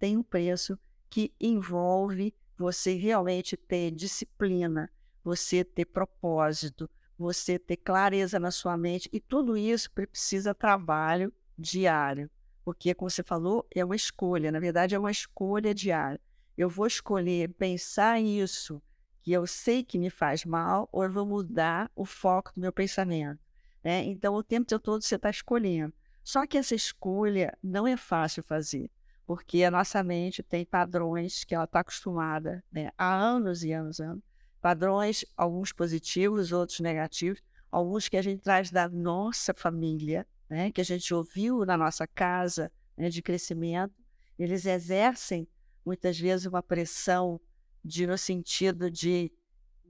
[0.00, 0.76] tem um preço
[1.08, 4.90] que envolve você realmente ter disciplina,
[5.22, 12.28] você ter propósito, você ter clareza na sua mente, e tudo isso precisa trabalho diário,
[12.64, 16.20] porque, como você falou, é uma escolha, na verdade, é uma escolha diária.
[16.58, 18.82] Eu vou escolher pensar isso
[19.22, 22.72] que eu sei que me faz mal, ou eu vou mudar o foco do meu
[22.72, 23.45] pensamento.
[23.86, 24.04] Né?
[24.04, 25.94] Então, o tempo todo você está escolhendo.
[26.24, 28.90] Só que essa escolha não é fácil fazer
[29.24, 34.00] porque a nossa mente tem padrões que ela está acostumada né, há anos e anos,
[34.00, 34.22] anos.
[34.60, 40.80] Padrões, alguns positivos, outros negativos, alguns que a gente traz da nossa família, né, que
[40.80, 43.94] a gente ouviu na nossa casa né, de crescimento.
[44.38, 45.48] Eles exercem
[45.84, 47.40] muitas vezes uma pressão
[47.84, 49.32] de no sentido de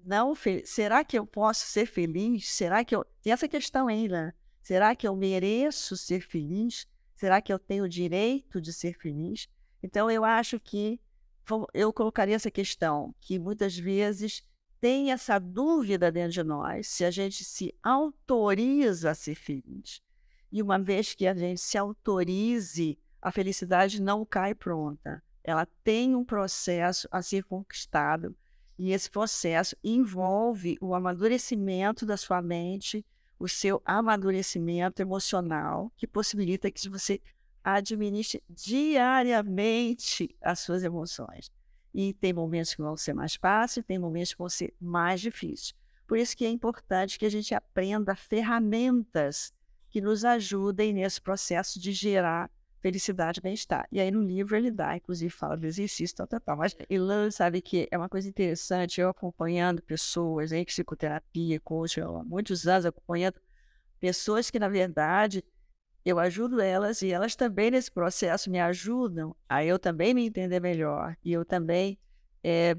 [0.07, 2.49] não será que eu posso ser feliz?
[2.49, 4.35] Será que eu tem essa questão ainda?
[4.63, 6.87] Será que eu mereço ser feliz?
[7.15, 9.49] Será que eu tenho o direito de ser feliz?
[9.83, 11.01] Então, eu acho que
[11.73, 14.43] eu colocaria essa questão, que muitas vezes
[14.81, 20.03] tem essa dúvida dentro de nós, se a gente se autoriza a ser feliz.
[20.53, 25.23] E uma vez que a gente se autorize, a felicidade não cai pronta.
[25.43, 28.37] Ela tem um processo a ser conquistado,
[28.79, 33.05] e esse processo envolve o amadurecimento da sua mente,
[33.39, 37.21] o seu amadurecimento emocional, que possibilita que você
[37.65, 41.51] administre diariamente as suas emoções.
[41.93, 45.75] E tem momentos que vão ser mais fáceis, tem momentos que vão ser mais difíceis.
[46.07, 49.53] Por isso que é importante que a gente aprenda ferramentas
[49.89, 52.51] que nos ajudem nesse processo de gerar
[52.87, 53.89] felicidade e bem-estar.
[53.91, 56.57] E aí no livro ele dá, inclusive fala do exercício, tal, tal, tal.
[56.57, 62.09] Mas Ilan sabe que é uma coisa interessante, eu acompanhando pessoas em psicoterapia, coach, há
[62.23, 63.41] muitos anos acompanhando
[63.99, 65.45] pessoas que, na verdade,
[66.05, 70.61] eu ajudo elas e elas também nesse processo me ajudam a eu também me entender
[70.61, 71.99] melhor e eu também
[72.45, 72.77] é,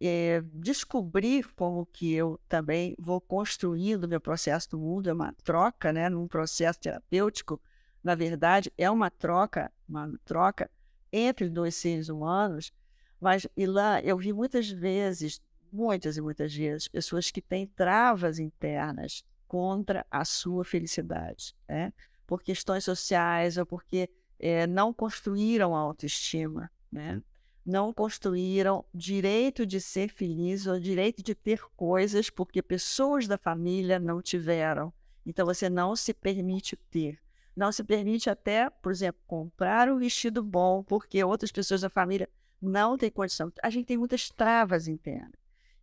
[0.00, 5.92] é, descobrir como que eu também vou construindo meu processo do mundo, é uma troca,
[5.92, 7.60] né, num processo terapêutico,
[8.02, 10.70] na verdade, é uma troca, uma troca
[11.12, 12.72] entre dois seres humanos,
[13.20, 18.38] mas e lá eu vi muitas vezes, muitas e muitas vezes, pessoas que têm travas
[18.38, 21.92] internas contra a sua felicidade, né?
[22.26, 24.08] por questões sociais ou porque
[24.38, 27.20] é, não construíram autoestima, né?
[27.66, 33.98] não construíram direito de ser feliz ou direito de ter coisas porque pessoas da família
[33.98, 34.92] não tiveram.
[35.26, 37.20] Então você não se permite ter.
[37.60, 42.26] Não se permite até, por exemplo, comprar um vestido bom, porque outras pessoas da família
[42.58, 43.52] não têm condição.
[43.62, 45.34] A gente tem muitas travas internas.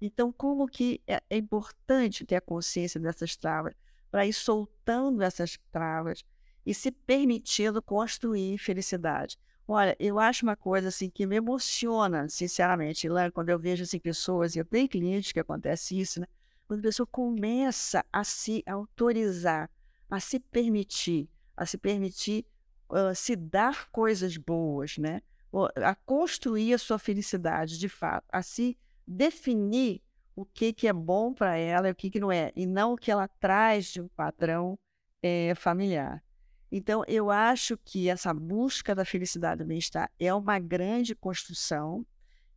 [0.01, 3.75] Então, como que é, é importante ter a consciência dessas travas
[4.09, 6.25] para ir soltando essas travas
[6.65, 9.37] e se permitindo construir felicidade.
[9.67, 13.99] Olha, eu acho uma coisa assim que me emociona, sinceramente, lá quando eu vejo assim
[13.99, 16.25] pessoas, e eu tenho clientes que acontece isso, né?
[16.67, 19.69] Quando a pessoa começa a se autorizar,
[20.09, 22.45] a se permitir, a se permitir
[22.89, 25.21] uh, se dar coisas boas, né?
[25.83, 30.01] a construir a sua felicidade de fato, a se definir
[30.35, 32.93] o que, que é bom para ela e o que, que não é, e não
[32.93, 34.77] o que ela traz de um padrão
[35.23, 36.23] é, familiar.
[36.71, 42.05] Então, eu acho que essa busca da felicidade e do bem-estar é uma grande construção,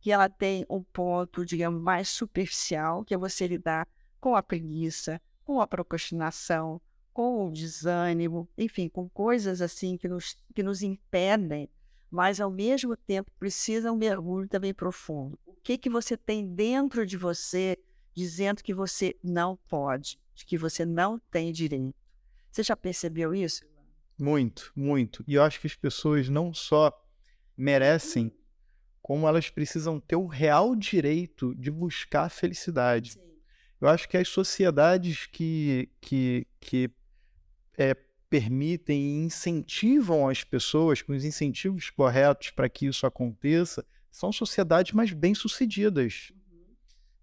[0.01, 3.87] que ela tem um ponto, digamos, mais superficial, que é você lidar
[4.19, 6.81] com a preguiça, com a procrastinação,
[7.13, 11.69] com o desânimo, enfim, com coisas assim que nos, que nos impedem,
[12.09, 15.39] mas ao mesmo tempo precisa um mergulho também profundo.
[15.45, 17.77] O que, que você tem dentro de você
[18.13, 21.95] dizendo que você não pode, que você não tem direito?
[22.51, 23.63] Você já percebeu isso?
[24.19, 25.23] Muito, muito.
[25.27, 26.91] E eu acho que as pessoas não só
[27.55, 28.31] merecem,
[29.01, 33.13] como elas precisam ter o real direito de buscar a felicidade.
[33.13, 33.31] Sim.
[33.79, 36.91] Eu acho que as sociedades que, que, que
[37.77, 37.95] é,
[38.29, 44.91] permitem e incentivam as pessoas com os incentivos corretos para que isso aconteça são sociedades
[44.91, 46.31] mais bem-sucedidas.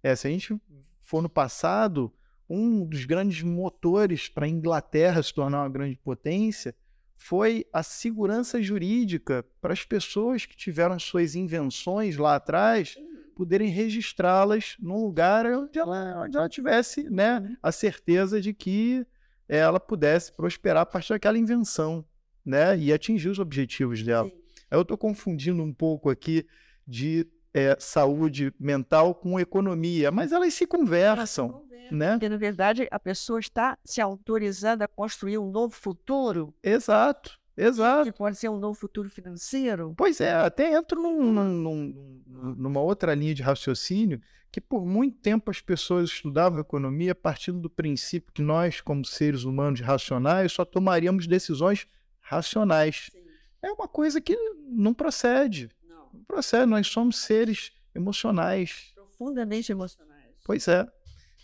[0.03, 0.59] É, se a gente
[1.01, 2.13] for no passado,
[2.49, 6.75] um dos grandes motores para a Inglaterra se tornar uma grande potência
[7.17, 12.97] foi a segurança jurídica para as pessoas que tiveram suas invenções lá atrás
[13.35, 17.57] poderem registrá-las num lugar onde ela, onde ela tivesse né, uhum.
[17.63, 19.07] a certeza de que
[19.49, 22.05] ela pudesse prosperar a partir daquela invenção
[22.45, 24.29] né, e atingir os objetivos dela.
[24.29, 24.37] Sim.
[24.71, 26.47] Eu estou confundindo um pouco aqui
[26.87, 31.67] de é, saúde mental com economia, mas elas se conversam.
[31.91, 32.13] Né?
[32.13, 36.55] Porque, na verdade, a pessoa está se autorizando a construir um novo futuro.
[36.63, 38.13] Exato, exato.
[38.13, 39.95] Que pode ser um novo futuro financeiro.
[39.97, 42.23] Pois é, até entro num, num,
[42.57, 47.69] numa outra linha de raciocínio que por muito tempo as pessoas estudavam economia partindo do
[47.69, 51.87] princípio que nós, como seres humanos racionais, só tomaríamos decisões
[52.21, 53.11] racionais.
[53.13, 53.19] Sim.
[53.63, 55.69] É uma coisa que não procede.
[55.87, 56.09] Não.
[56.13, 58.93] não procede, nós somos seres emocionais.
[58.95, 60.33] Profundamente emocionais.
[60.45, 60.87] Pois é.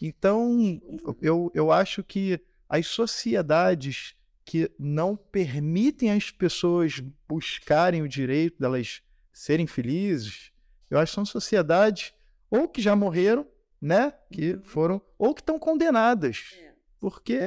[0.01, 0.81] Então,
[1.21, 9.03] eu, eu acho que as sociedades que não permitem as pessoas buscarem o direito delas
[9.33, 10.53] serem felizes,
[10.91, 12.13] eu acho que são sociedades
[12.51, 13.47] ou que já morreram,
[13.81, 14.13] né?
[14.31, 14.63] Que uhum.
[14.63, 16.57] foram, ou que estão condenadas.
[16.59, 16.73] É.
[17.01, 17.39] Porque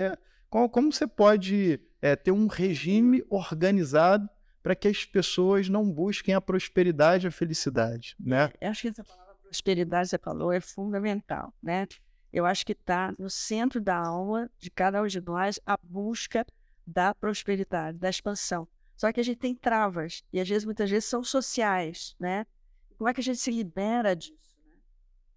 [0.50, 4.30] como, como você pode é, ter um regime organizado
[4.62, 8.52] para que as pessoas não busquem a prosperidade e a felicidade, né?
[8.60, 11.88] Eu acho que essa palavra prosperidade, você falou, é fundamental, né?
[12.34, 16.46] Eu acho que está no centro da alma de cada um de nós a busca
[16.88, 18.66] da prosperidade, da expansão.
[18.96, 22.48] Só que a gente tem travas, e às vezes, muitas vezes, são sociais, né?
[22.98, 24.58] Como é que a gente se libera disso?
[24.66, 24.74] Né?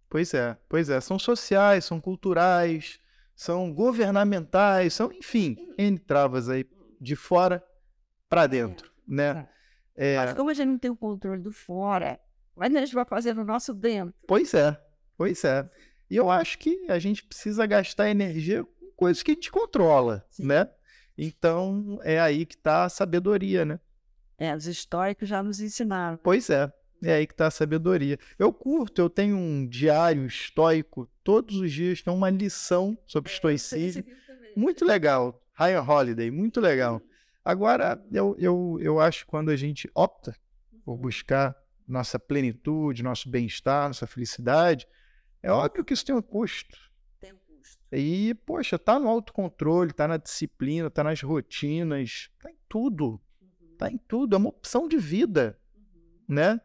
[0.08, 1.00] Pois é, pois é.
[1.00, 2.98] São sociais, são culturais,
[3.34, 6.64] são governamentais, são, enfim, N travas aí
[7.00, 7.62] de fora
[8.28, 9.48] para dentro, é, né?
[9.94, 10.16] É.
[10.16, 12.18] Mas como a gente não tem o controle do fora,
[12.56, 14.14] mas a gente vai fazer no nosso dentro.
[14.26, 14.80] Pois é,
[15.16, 15.68] pois é.
[16.08, 20.24] E eu acho que a gente precisa gastar energia com coisas que a gente controla,
[20.30, 20.46] Sim.
[20.46, 20.68] né?
[21.16, 23.80] Então é aí que está a sabedoria, né?
[24.38, 26.18] É, os históricos já nos ensinaram.
[26.22, 28.18] Pois é, é aí que está a sabedoria.
[28.38, 33.34] Eu curto, eu tenho um diário estoico, todos os dias tem uma lição sobre é,
[33.34, 34.04] estoicismo.
[34.56, 35.40] Muito legal.
[35.58, 37.02] Higher Holiday, muito legal.
[37.44, 40.34] Agora, eu, eu, eu acho que quando a gente opta
[40.84, 40.98] por uhum.
[40.98, 41.54] buscar
[41.86, 44.86] nossa plenitude, nosso bem-estar, nossa felicidade,
[45.42, 46.89] é óbvio que isso tem um custo.
[47.92, 53.20] E, poxa, tá no autocontrole, tá na disciplina, tá nas rotinas, tá em tudo.
[53.40, 53.76] Uhum.
[53.76, 54.36] Tá em tudo.
[54.36, 56.34] É uma opção de vida, uhum.
[56.36, 56.60] né?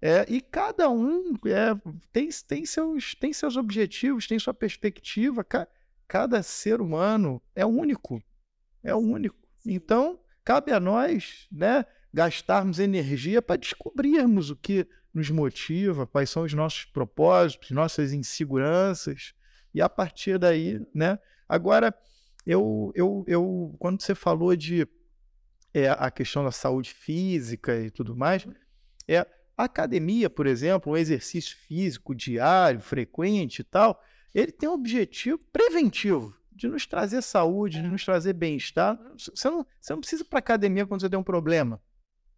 [0.00, 1.74] É, e cada um é,
[2.12, 5.42] tem, tem, seus, tem seus objetivos, tem sua perspectiva.
[5.42, 5.66] Ca,
[6.06, 8.22] cada ser humano é único.
[8.82, 9.36] É único.
[9.64, 16.44] Então, cabe a nós, né, gastarmos energia para descobrirmos o que nos motiva, quais são
[16.44, 19.34] os nossos propósitos, nossas inseguranças,
[19.76, 21.18] e a partir daí, né?
[21.46, 21.94] Agora,
[22.46, 24.88] eu, eu, eu quando você falou de
[25.74, 28.48] é, a questão da saúde física e tudo mais,
[29.06, 34.02] é a academia, por exemplo, um exercício físico diário, frequente e tal,
[34.34, 38.98] ele tem um objetivo preventivo de nos trazer saúde, de nos trazer bem-estar.
[39.18, 41.82] Você não, você não precisa ir para academia quando você tem um problema,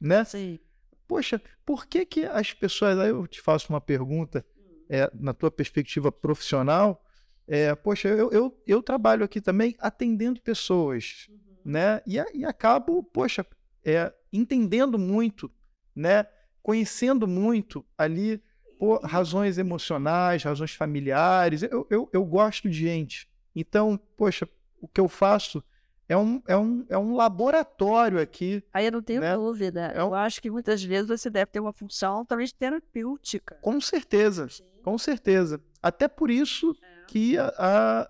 [0.01, 0.25] né?
[0.25, 0.59] Sim.
[1.07, 2.99] Poxa, por que, que as pessoas.
[2.99, 4.87] Aí eu te faço uma pergunta, hum.
[4.89, 7.05] é, na tua perspectiva profissional.
[7.49, 11.39] É, poxa, eu, eu, eu trabalho aqui também atendendo pessoas, uhum.
[11.65, 12.03] né?
[12.07, 13.45] E, e acabo, poxa,
[13.83, 15.51] é, entendendo muito,
[15.97, 16.27] né?
[16.63, 18.43] Conhecendo muito ali
[18.79, 21.63] por razões emocionais, razões familiares.
[21.63, 23.29] Eu, eu, eu gosto de gente.
[23.57, 24.47] Então, poxa,
[24.81, 25.65] o que eu faço
[26.09, 28.63] é um, é um, é um laboratório aqui.
[28.73, 29.35] Aí eu não tenho né?
[29.35, 29.81] dúvida.
[29.95, 33.57] É um- Eu acho que muitas vezes você deve ter uma função talvez terapêutica.
[33.61, 34.65] Com certeza, Sim.
[34.83, 35.61] com certeza.
[35.83, 36.75] Até por isso.
[37.09, 37.51] Que a,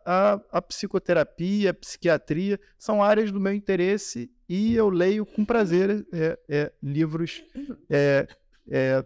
[0.05, 6.05] a, a, psicoterapia, a psiquiatria são áreas do meu interesse e eu leio com prazer
[6.13, 7.45] é, é, livros
[7.89, 8.27] é,
[8.69, 9.05] é,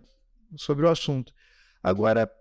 [0.57, 1.35] sobre o assunto.
[1.83, 2.33] Agora,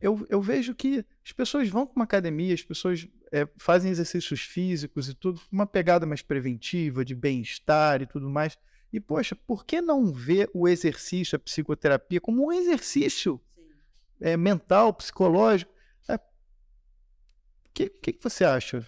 [0.00, 4.40] eu, eu vejo que as pessoas vão para uma academia, as pessoas é, fazem exercícios
[4.40, 8.56] físicos e tudo, uma pegada mais preventiva, de bem-estar e tudo mais.
[8.90, 13.38] E, poxa, por que não ver o exercício, a psicoterapia, como um exercício
[14.18, 15.76] é, mental, psicológico?
[17.70, 18.86] O que, que, que você acha?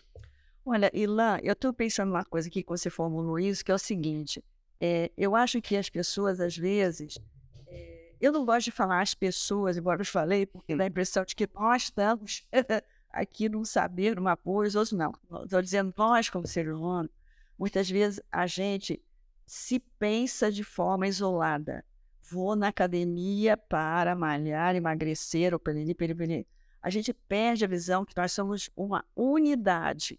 [0.64, 3.78] Olha, Ilan, eu estou pensando numa coisa aqui que você formulou isso, que é o
[3.78, 4.42] seguinte:
[4.80, 7.18] é, eu acho que as pessoas, às vezes,
[7.66, 11.24] é, eu não gosto de falar as pessoas, embora eu falei, porque dá a impressão
[11.24, 12.46] de que nós estamos
[13.10, 15.12] aqui num saber, numa os outros não.
[15.44, 17.10] Estou dizendo nós, como ser humano,
[17.58, 19.02] muitas vezes a gente
[19.46, 21.84] se pensa de forma isolada.
[22.30, 26.46] Vou na academia para malhar, emagrecer, ou periri, periri, periri.
[26.82, 30.18] A gente perde a visão que nós somos uma unidade.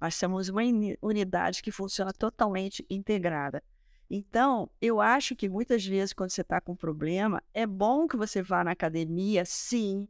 [0.00, 3.62] Nós somos uma uni- unidade que funciona totalmente integrada.
[4.10, 8.42] Então, eu acho que muitas vezes, quando você está com problema, é bom que você
[8.42, 10.06] vá na academia, sim,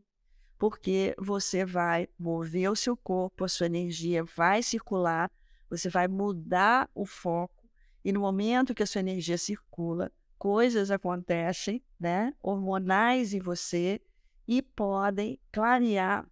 [0.59, 5.31] porque você vai mover o seu corpo, a sua energia vai circular,
[5.71, 7.69] você vai mudar o foco,
[8.05, 14.01] e no momento que a sua energia circula, coisas acontecem, né, hormonais em você,
[14.47, 16.27] e podem clarear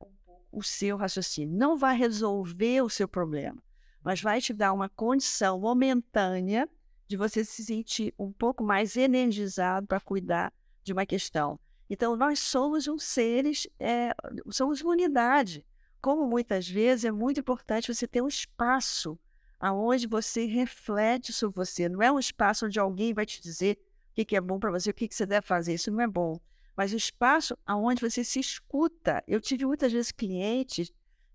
[0.53, 1.57] o seu raciocínio.
[1.57, 3.63] Não vai resolver o seu problema,
[4.03, 6.69] mas vai te dar uma condição momentânea
[7.07, 10.53] de você se sentir um pouco mais energizado para cuidar
[10.83, 11.59] de uma questão.
[11.89, 14.15] Então, nós somos um seres, é,
[14.49, 15.67] somos uma unidade.
[16.01, 19.19] Como muitas vezes é muito importante você ter um espaço
[19.59, 21.89] aonde você reflete sobre você.
[21.89, 23.77] Não é um espaço onde alguém vai te dizer
[24.11, 25.75] o que, é bom para você, o que você deve fazer.
[25.75, 26.41] Isso não é bom.
[26.77, 29.23] Mas o espaço aonde você se escuta.
[29.27, 30.93] Eu tive muitas vezes clientes,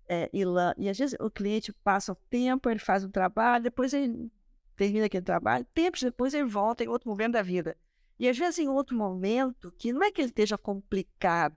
[0.08, 3.92] é, Ilan, e às vezes o cliente passa um tempo, ele faz um trabalho, depois
[3.92, 4.30] ele
[4.76, 7.76] termina aquele trabalho, tempos depois ele volta em outro momento da vida.
[8.18, 11.56] E às vezes em outro momento, que não é que ele esteja complicado,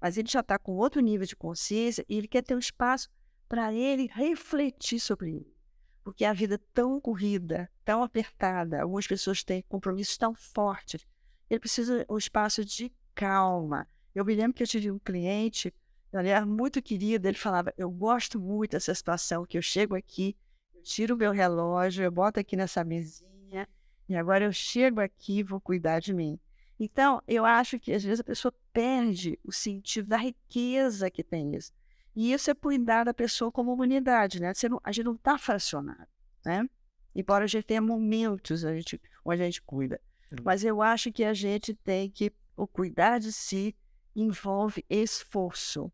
[0.00, 3.08] mas ele já está com outro nível de consciência e ele quer ter um espaço
[3.48, 5.54] para ele refletir sobre ele.
[6.02, 11.06] Porque a vida é tão corrida, tão apertada, algumas pessoas têm compromissos tão fortes,
[11.48, 13.86] ele precisa um espaço de calma.
[14.14, 15.72] Eu me lembro que eu tive um cliente,
[16.12, 20.36] aliás, muito querido, ele falava, eu gosto muito dessa situação, que eu chego aqui,
[20.74, 23.68] eu tiro o meu relógio, eu boto aqui nessa mesinha,
[24.08, 26.38] e agora eu chego aqui e vou cuidar de mim.
[26.78, 31.54] Então, eu acho que às vezes a pessoa perde o sentido da riqueza que tem
[31.54, 31.72] isso.
[32.16, 34.52] E isso é cuidar da pessoa como humanidade, né?
[34.52, 36.06] Você não, a gente não está fracionado,
[36.44, 36.68] né?
[37.14, 40.00] Embora a gente tenha momentos a gente, onde a gente cuida.
[40.42, 42.32] Mas eu acho que a gente tem que.
[42.56, 43.76] O cuidar de si
[44.14, 45.90] envolve esforço.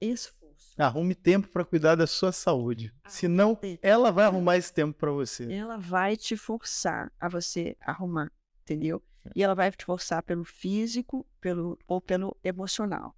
[0.00, 0.74] Esforço.
[0.78, 2.92] Arrume tempo para cuidar da sua saúde.
[3.06, 3.80] Senão, tempo.
[3.82, 5.50] ela vai arrumar esse tempo para você.
[5.52, 8.30] Ela vai te forçar a você arrumar,
[8.62, 9.02] entendeu?
[9.34, 13.16] E ela vai te forçar pelo físico pelo, ou pelo emocional.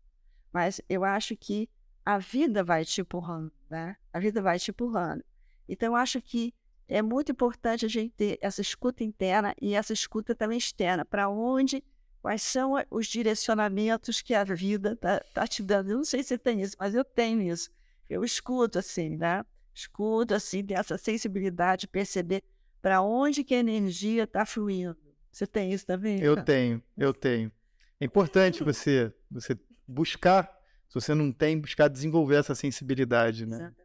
[0.53, 1.69] Mas eu acho que
[2.05, 3.97] a vida vai te empurrando, né?
[4.13, 5.25] A vida vai te empurrando.
[5.69, 6.55] Então, eu acho que
[6.87, 11.05] é muito importante a gente ter essa escuta interna e essa escuta também externa.
[11.05, 11.83] Para onde,
[12.25, 15.91] quais são os direcionamentos que a vida está tá te dando?
[15.91, 17.71] Eu não sei se você tem isso, mas eu tenho isso.
[18.09, 19.45] Eu escuto assim, né?
[19.75, 22.43] Escuto assim, ter essa sensibilidade de perceber
[22.81, 24.97] para onde que a energia está fluindo.
[25.31, 26.19] Você tem isso também?
[26.19, 27.53] Eu tenho, eu tenho.
[28.01, 29.55] É importante você, você
[29.87, 30.51] buscar,
[30.89, 33.57] se você não tem, buscar desenvolver essa sensibilidade, né?
[33.57, 33.85] Exatamente.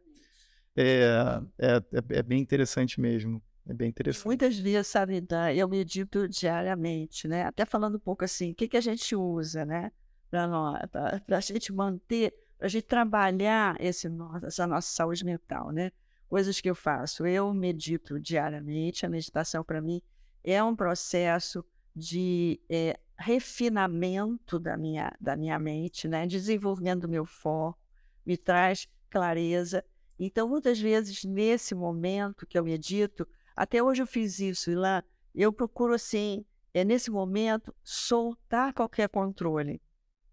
[0.74, 3.42] É, é, é, é bem interessante mesmo.
[3.70, 4.26] É bem interessante.
[4.26, 7.44] Muitas vezes, sabe, eu medito diariamente, né?
[7.44, 9.92] Até falando um pouco assim, o que, que a gente usa, né?
[10.28, 14.08] Para a gente manter, para a gente trabalhar esse,
[14.42, 15.92] essa nossa saúde mental, né?
[16.28, 17.24] Coisas que eu faço.
[17.24, 19.06] Eu medito diariamente.
[19.06, 20.02] A meditação, para mim,
[20.42, 21.64] é um processo
[21.94, 26.26] de eh, refinamento da minha, da minha mente, né?
[26.26, 27.78] Desenvolvimento do meu foco,
[28.26, 29.84] me traz clareza.
[30.18, 33.28] Então, muitas vezes, nesse momento que eu medito,
[33.60, 35.04] até hoje eu fiz isso, e lá
[35.34, 39.82] eu procuro, assim, é, nesse momento, soltar qualquer controle,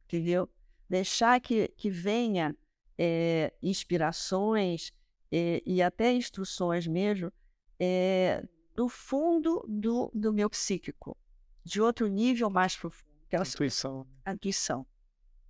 [0.05, 0.49] entendeu?
[0.89, 2.55] Deixar que, que venha
[2.97, 4.93] é, inspirações
[5.29, 7.29] é, e até instruções mesmo
[7.77, 11.17] é, do fundo do, do meu psíquico,
[11.65, 13.11] de outro nível mais profundo.
[13.27, 14.07] Aquela Intuição.
[14.23, 14.87] a intuição.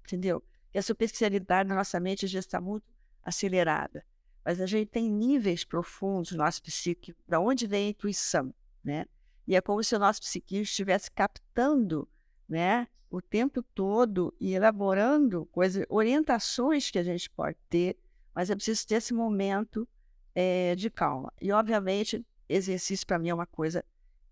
[0.04, 0.44] Entendeu?
[0.74, 4.04] E a superficialidade na nossa mente vezes está muito acelerada.
[4.48, 9.06] Mas a gente tem níveis profundos no nosso psíquico, da onde vem a intuição, né?
[9.46, 12.08] E é como se o nosso psiquismo estivesse captando,
[12.48, 17.98] né, o tempo todo e elaborando coisas, orientações que a gente pode ter,
[18.34, 19.86] mas é preciso ter esse momento
[20.34, 21.30] é, de calma.
[21.42, 23.84] E, obviamente, exercício para mim é uma coisa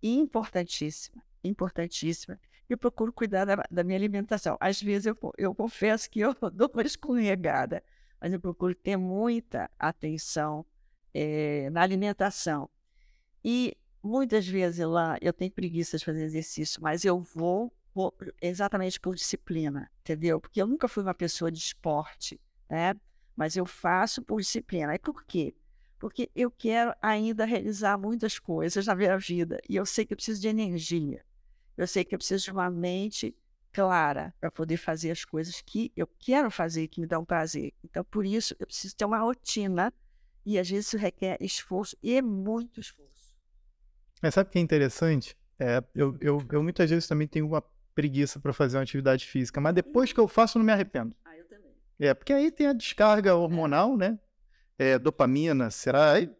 [0.02, 2.40] importantíssima, importantíssima.
[2.70, 4.56] Eu procuro cuidar da, da minha alimentação.
[4.58, 7.84] Às vezes eu, eu confesso que eu dou uma escorregada,
[8.20, 10.64] mas eu procuro ter muita atenção
[11.12, 12.68] é, na alimentação.
[13.44, 18.98] E muitas vezes lá eu tenho preguiça de fazer exercício, mas eu vou, vou exatamente
[19.00, 20.40] por disciplina, entendeu?
[20.40, 22.94] Porque eu nunca fui uma pessoa de esporte, né?
[23.34, 24.94] Mas eu faço por disciplina.
[24.94, 25.54] E por quê?
[25.98, 30.16] porque eu quero ainda realizar muitas coisas na minha vida e eu sei que eu
[30.16, 31.24] preciso de energia.
[31.76, 33.34] Eu sei que eu preciso de uma mente
[33.76, 37.74] clara para poder fazer as coisas que eu quero fazer, que me dão prazer.
[37.84, 39.92] Então, por isso, eu preciso ter uma rotina
[40.46, 43.34] e às vezes isso requer esforço e muito esforço.
[44.22, 45.36] Mas sabe o que é interessante?
[45.58, 47.62] É, eu, eu, eu muitas vezes também tenho uma
[47.94, 51.14] preguiça para fazer uma atividade física, mas depois que eu faço, eu não me arrependo.
[51.24, 51.72] Ah, eu também.
[51.98, 54.18] É, porque aí tem a descarga hormonal, né?
[54.78, 56.12] é, dopamina, será?
[56.12, 56.30] Aí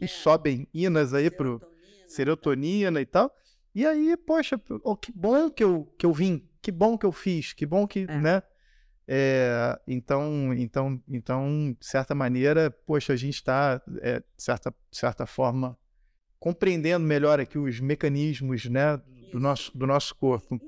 [0.00, 0.06] É.
[0.06, 2.08] sobem inas aí pro Serotonina.
[2.08, 3.34] serotonina e tal.
[3.74, 7.12] E aí, poxa, oh, que bom que eu, que eu vim, que bom que eu
[7.12, 8.18] fiz, que bom que, É.
[8.20, 8.42] né?
[9.06, 15.26] É, então, então, então, de certa maneira, poxa, a gente está, é, de certa, certa
[15.26, 15.76] forma,
[16.38, 18.96] compreendendo melhor aqui os mecanismos, né,
[19.32, 20.60] do nosso, do nosso corpo.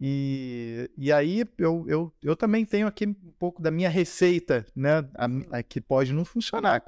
[0.00, 5.06] E, e aí eu, eu, eu também tenho aqui um pouco da minha receita, né?
[5.14, 6.82] A, a que pode não funcionar.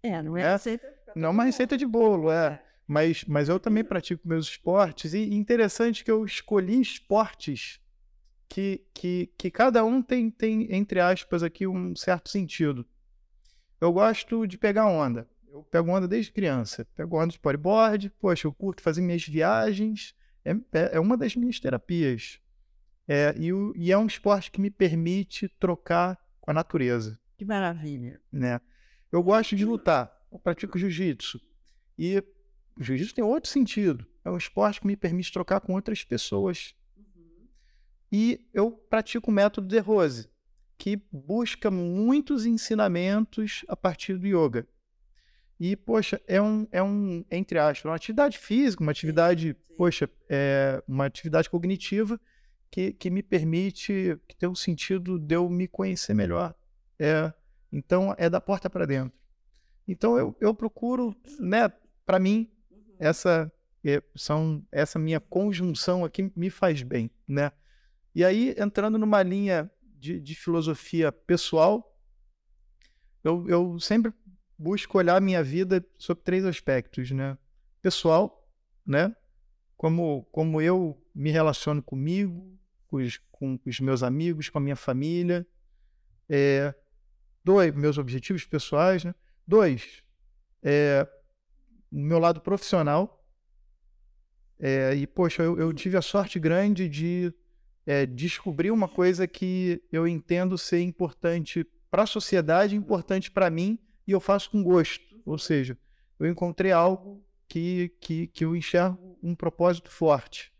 [0.00, 0.94] É, não é, É, receita.
[1.16, 2.62] Não é uma receita de bolo, é.
[2.86, 5.14] Mas, mas eu também pratico meus esportes.
[5.14, 7.80] E interessante que eu escolhi esportes
[8.48, 12.86] que, que, que cada um tem, tem, entre aspas, aqui um certo sentido.
[13.80, 15.28] Eu gosto de pegar onda.
[15.50, 16.86] Eu pego onda desde criança.
[16.94, 18.10] Pego onda de bodyboard.
[18.18, 20.14] Poxa, eu curto fazer minhas viagens.
[20.44, 22.40] É, é, é uma das minhas terapias.
[23.08, 27.44] É, e, o- e é um esporte que me permite trocar com a natureza Que
[27.44, 28.20] maravilha.
[28.30, 28.60] né?
[29.10, 31.40] Eu gosto de lutar, eu pratico jiu-jitsu.
[31.98, 32.22] E
[32.78, 34.06] o jiu-jitsu tem outro sentido.
[34.24, 36.74] É um esporte que me permite trocar com outras pessoas.
[38.10, 40.28] E eu pratico o método de Rose,
[40.76, 44.66] que busca muitos ensinamentos a partir do yoga.
[45.58, 49.74] E, poxa, é um, é um entre aspas, uma atividade física, uma atividade, sim.
[49.76, 52.20] poxa, é uma atividade cognitiva
[52.70, 56.54] que, que me permite, que tem o sentido de eu me conhecer melhor.
[56.98, 57.32] É,
[57.70, 59.16] então, é da porta para dentro.
[59.86, 61.70] Então, eu, eu procuro, né,
[62.04, 62.51] para mim,
[63.02, 63.52] essa
[63.84, 67.50] é, são essa minha conjunção aqui me faz bem, né?
[68.14, 71.98] E aí, entrando numa linha de, de filosofia pessoal,
[73.24, 74.12] eu, eu sempre
[74.56, 77.36] busco olhar minha vida sob três aspectos, né?
[77.80, 78.48] Pessoal,
[78.86, 79.14] né?
[79.76, 84.76] Como, como eu me relaciono comigo, com os, com os meus amigos, com a minha
[84.76, 85.44] família.
[86.28, 86.72] É,
[87.42, 89.12] dois, meus objetivos pessoais, né?
[89.44, 90.04] Dois,
[90.62, 91.08] é,
[91.92, 93.22] o meu lado profissional.
[94.58, 97.32] É, e, poxa, eu, eu tive a sorte grande de
[97.84, 103.78] é, descobrir uma coisa que eu entendo ser importante para a sociedade, importante para mim,
[104.06, 105.04] e eu faço com gosto.
[105.26, 105.78] Ou seja,
[106.18, 110.52] eu encontrei algo que, que, que eu enxergo um propósito forte.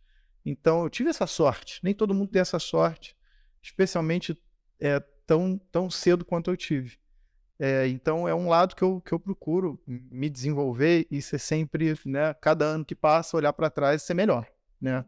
[0.44, 1.80] Então, eu tive essa sorte.
[1.82, 3.16] Nem todo mundo tem essa sorte,
[3.62, 4.36] especialmente
[4.78, 6.98] é, tão, tão cedo quanto eu tive.
[7.64, 11.94] É, então, é um lado que eu, que eu procuro me desenvolver e ser sempre,
[12.04, 14.44] né, cada ano que passa, olhar para trás e ser melhor.
[14.80, 15.04] Né?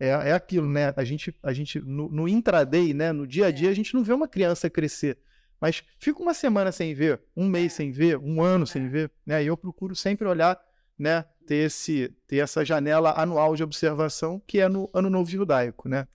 [0.00, 0.92] É, é aquilo, né?
[0.96, 4.02] A gente, a gente no, no intraday, né, no dia a dia, a gente não
[4.02, 5.16] vê uma criança crescer.
[5.60, 9.44] Mas fica uma semana sem ver, um mês sem ver, um ano sem ver, né?
[9.44, 10.60] E eu procuro sempre olhar,
[10.98, 11.24] né?
[11.46, 16.08] Ter, esse, ter essa janela anual de observação que é no Ano Novo Judaico, né?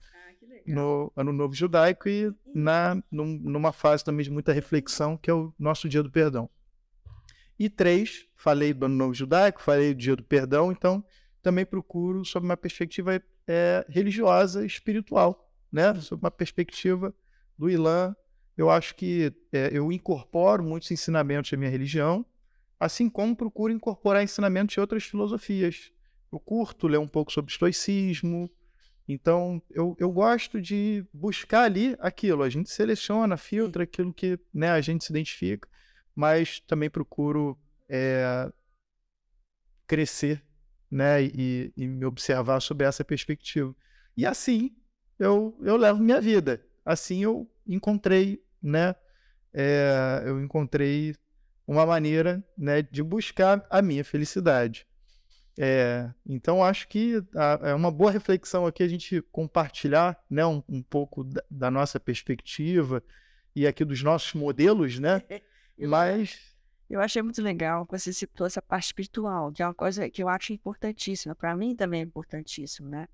[0.74, 5.34] No Ano Novo Judaico e na, num- numa fase também de muita reflexão, que é
[5.34, 6.48] o nosso Dia do Perdão.
[7.58, 11.04] E três, falei do Ano Novo Judaico, falei do Dia do Perdão, então
[11.42, 15.94] também procuro sob uma perspectiva é, religiosa, espiritual, né?
[15.94, 17.14] Sob uma perspectiva
[17.56, 18.14] do Islã,
[18.56, 22.24] eu acho que é, eu incorporo muitos ensinamentos da minha religião,
[22.78, 25.92] assim como procuro incorporar ensinamentos de outras filosofias.
[26.30, 28.50] Eu curto ler um pouco sobre estoicismo,
[29.08, 32.42] então eu, eu gosto de buscar ali aquilo.
[32.42, 35.66] A gente seleciona, filtra aquilo que né, a gente se identifica,
[36.14, 38.52] mas também procuro é,
[39.86, 40.44] crescer
[40.90, 43.74] né, e, e me observar sob essa perspectiva.
[44.16, 44.76] E assim,
[45.18, 46.62] eu, eu levo minha vida.
[46.84, 48.94] Assim eu encontrei, né?
[49.52, 51.14] É, eu encontrei
[51.66, 54.86] uma maneira né, de buscar a minha felicidade.
[55.60, 57.20] É, então, acho que
[57.62, 61.98] é uma boa reflexão aqui a gente compartilhar né, um, um pouco da, da, nossa
[61.98, 63.02] perspectiva
[63.56, 65.20] e aqui dos nossos modelos, né?
[65.76, 66.56] Mas.
[66.88, 70.22] Eu achei muito legal que você citou essa parte espiritual, que é uma coisa que
[70.22, 71.34] eu acho importantíssima.
[71.34, 73.08] Para mim também é importantíssimo, né?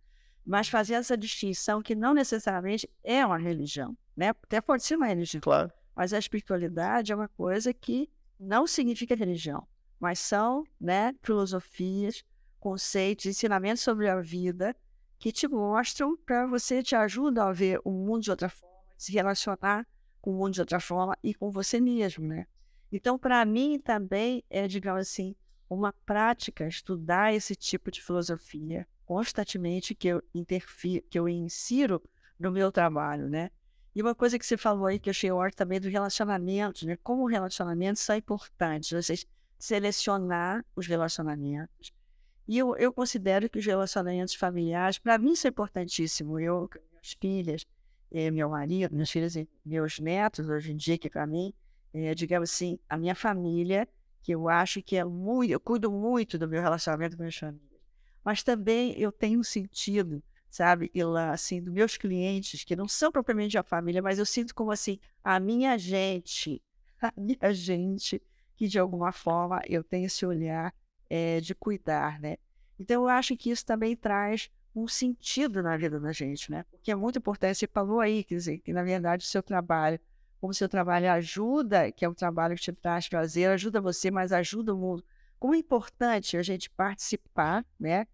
[0.45, 4.29] Mas fazer essa distinção que não necessariamente é uma religião, né?
[4.29, 5.41] Até pode ser uma religião.
[5.41, 5.73] Claro.
[5.97, 9.67] Mas a espiritualidade é uma coisa que não significa religião,
[9.99, 12.23] mas são né, filosofias,
[12.65, 14.75] conceitos, ensinamentos sobre a vida
[15.19, 19.13] que te mostram para você, te ajudam a ver o mundo de outra forma, se
[19.13, 19.87] relacionar
[20.19, 22.47] com o mundo de outra forma e com você mesmo, né?
[22.91, 25.37] Então, para mim também é, digamos assim,
[25.69, 32.03] uma prática estudar esse tipo de filosofia constantemente que eu interfiro, que eu insiro
[32.39, 33.51] no meu trabalho, né?
[33.95, 36.97] E uma coisa que você falou aí que eu achei ótimo também do relacionamento, né?
[37.03, 39.27] Como relacionamentos são importantes, vocês
[39.59, 41.93] selecionar os relacionamentos,
[42.47, 46.39] e eu, eu considero que os relacionamentos familiares, para mim, isso é importantíssimo.
[46.39, 47.67] Eu, minhas filhas,
[48.11, 51.55] eh, meu marido, minhas filhas e meus netos, hoje em dia, que para mim,
[51.93, 53.89] é, digamos assim, a minha família,
[54.23, 57.81] que eu acho que é muito, eu cuido muito do meu relacionamento com minhas famílias.
[58.23, 63.57] Mas também eu tenho sentido, sabe, lá, assim, dos meus clientes, que não são propriamente
[63.57, 66.63] a família, mas eu sinto como assim, a minha gente,
[67.01, 68.21] a minha gente,
[68.55, 70.75] que de alguma forma eu tenho esse olhar
[71.15, 72.37] é, de cuidar, né?
[72.77, 76.65] Então, eu acho que isso também traz um sentido na vida da gente, né?
[76.69, 80.01] Porque é muito importante, você falou aí, quer dizer, que na verdade o seu trabalho,
[80.41, 84.11] como o seu trabalho ajuda, que é um trabalho que te traz prazer, ajuda você,
[84.11, 85.05] mas ajuda o mundo.
[85.39, 88.09] Como é importante a gente participar, né?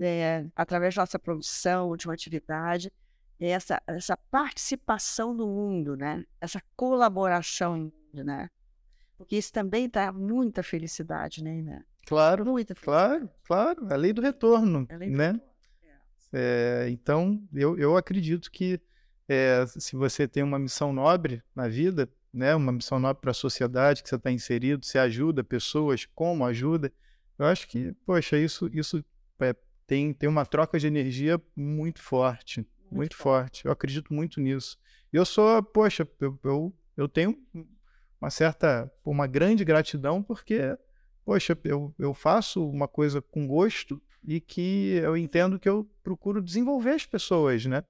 [0.00, 2.90] É, através da nossa produção, de uma atividade,
[3.38, 6.24] essa, essa participação no mundo, né?
[6.40, 8.48] Essa colaboração, né?
[9.18, 11.84] Porque isso também dá muita felicidade, né, né?
[12.06, 12.44] Claro,
[12.82, 13.86] claro, claro.
[13.92, 15.26] A lei do retorno, lei do né?
[15.32, 15.42] Retorno.
[16.32, 16.84] É.
[16.86, 18.80] É, então, eu, eu acredito que
[19.28, 23.34] é, se você tem uma missão nobre na vida, né, uma missão nobre para a
[23.34, 26.92] sociedade que você está inserido, você ajuda pessoas, como ajuda,
[27.38, 29.04] eu acho que, poxa, isso, isso
[29.40, 29.54] é,
[29.86, 33.64] tem, tem uma troca de energia muito forte, muito, muito forte.
[33.64, 34.78] Eu acredito muito nisso.
[35.12, 37.36] Eu sou, poxa, eu, eu, eu tenho
[38.20, 40.76] uma certa, uma grande gratidão porque
[41.26, 46.40] poxa, eu, eu faço uma coisa com gosto e que eu entendo que eu procuro
[46.40, 47.82] desenvolver as pessoas, né?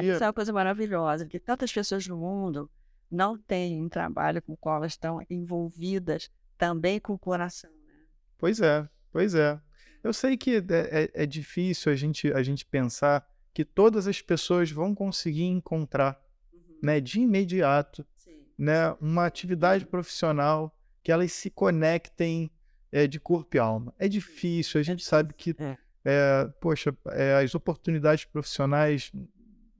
[0.00, 0.14] Dia...
[0.14, 2.70] Isso é uma coisa maravilhosa, porque tantas pessoas no mundo
[3.10, 7.70] não têm um trabalho com o qual elas estão envolvidas também com o coração.
[7.70, 8.04] Né?
[8.38, 9.60] Pois é, pois é.
[10.02, 14.20] Eu sei que é, é, é difícil a gente, a gente pensar que todas as
[14.22, 16.18] pessoas vão conseguir encontrar,
[16.52, 16.78] uhum.
[16.82, 18.44] né, de imediato, Sim.
[18.58, 20.73] né, uma atividade profissional
[21.04, 22.50] que elas se conectem
[22.90, 23.94] é, de corpo e alma.
[23.98, 25.76] É difícil, a gente sabe que, é.
[26.04, 26.96] É, poxa,
[27.40, 29.12] as oportunidades profissionais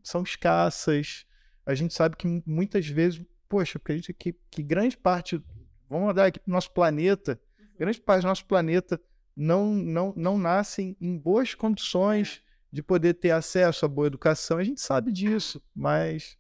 [0.03, 1.27] são escassas.
[1.65, 5.43] A gente sabe que muitas vezes, poxa, acredito que, que grande parte,
[5.89, 7.67] vamos olhar aqui para o nosso planeta, uhum.
[7.79, 9.01] grande parte do nosso planeta
[9.35, 14.59] não, não, não nascem em boas condições de poder ter acesso à boa educação.
[14.59, 16.37] A gente sabe disso, mas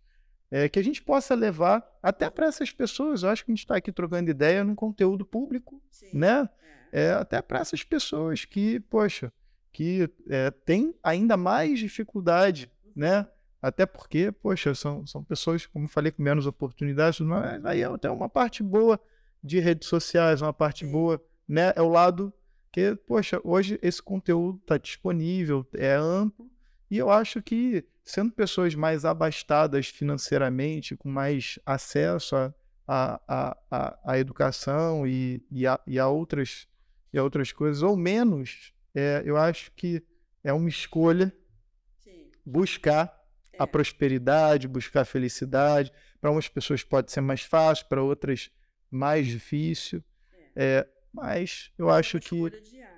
[0.55, 3.24] é, que a gente possa levar até para essas pessoas.
[3.24, 6.11] Eu acho que a gente está aqui trocando ideia num conteúdo público, Sim.
[6.12, 6.48] né?
[6.92, 7.07] É.
[7.07, 9.32] é até para essas pessoas que, poxa,
[9.72, 13.26] que é, têm ainda mais dificuldade, né?
[13.61, 17.86] Até porque, poxa, são, são pessoas, como eu falei, com menos oportunidades, mas aí é
[17.86, 19.00] até uma parte boa
[19.42, 20.92] de redes sociais, uma parte Sim.
[20.92, 21.72] boa, né?
[21.74, 22.32] É o lado
[22.70, 26.48] que, poxa, hoje esse conteúdo está disponível, é amplo,
[26.88, 32.52] e eu acho que sendo pessoas mais abastadas financeiramente, com mais acesso a,
[32.86, 36.68] a, a, a educação e, e, a, e, a outras,
[37.12, 40.02] e a outras coisas, ou menos, é, eu acho que
[40.42, 41.34] é uma escolha
[42.00, 42.30] Sim.
[42.44, 43.18] buscar
[43.52, 43.57] é.
[43.59, 45.90] a prosperidade, buscar a felicidade.
[46.20, 48.50] Para umas pessoas pode ser mais fácil, para outras
[48.90, 50.05] mais difícil.
[50.55, 50.78] É.
[50.78, 52.34] é mas eu é acho que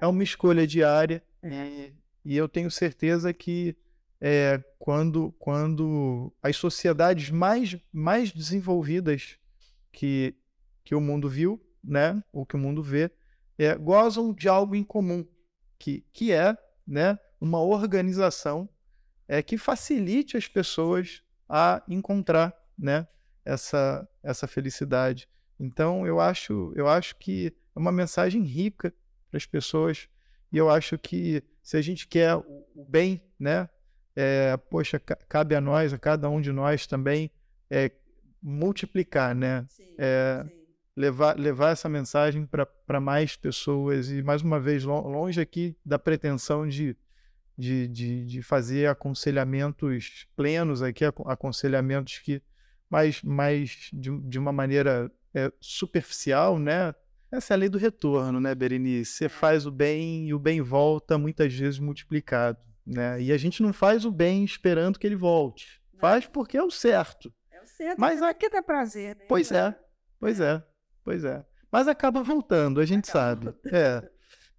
[0.01, 1.23] é uma escolha diária.
[1.45, 1.93] E, é.
[2.25, 3.77] e eu tenho certeza que
[4.21, 9.39] é, quando, quando as sociedades mais, mais desenvolvidas
[9.93, 10.35] que,
[10.85, 13.11] que o mundo viu, né, ou que o mundo vê,
[13.59, 15.27] é, gozam de algo em comum,
[15.79, 16.57] que, que é
[16.87, 18.69] né, uma organização
[19.29, 23.07] é, que facilite as pessoas a encontrar né,
[23.45, 25.29] essa, essa felicidade.
[25.59, 28.93] Então, eu acho, eu acho que é uma mensagem rica
[29.31, 30.09] para as pessoas
[30.53, 33.69] e eu acho que se a gente quer o bem né,
[34.17, 37.31] é, poxa, ca- cabe a nós, a cada um de nós também,
[37.71, 37.91] é,
[38.43, 39.67] multiplicar, né?
[39.69, 40.45] Sim, É,
[40.97, 45.99] levar, levar essa mensagem para mais pessoas e, mais uma vez, lo- longe aqui da
[45.99, 46.97] pretensão de,
[47.57, 52.43] de, de, de fazer aconselhamentos plenos aqui, acon- aconselhamentos que
[52.89, 56.95] mais, mais de, de uma maneira é, superficial, né?
[57.31, 59.13] Essa é a lei do retorno, né, Berenice?
[59.13, 63.21] Você faz o bem e o bem volta muitas vezes multiplicado, né?
[63.21, 65.83] E a gente não faz o bem esperando que ele volte.
[65.93, 66.01] Não.
[66.01, 67.33] Faz porque é o certo.
[67.51, 69.25] É o certo, Mas a- aqui dá prazer, né?
[69.29, 69.75] Pois é,
[70.21, 70.63] pois é,
[71.05, 71.45] pois é.
[71.73, 73.45] Mas acaba voltando, a gente Acaba sabe.
[73.47, 73.75] voltando.
[73.75, 74.09] É.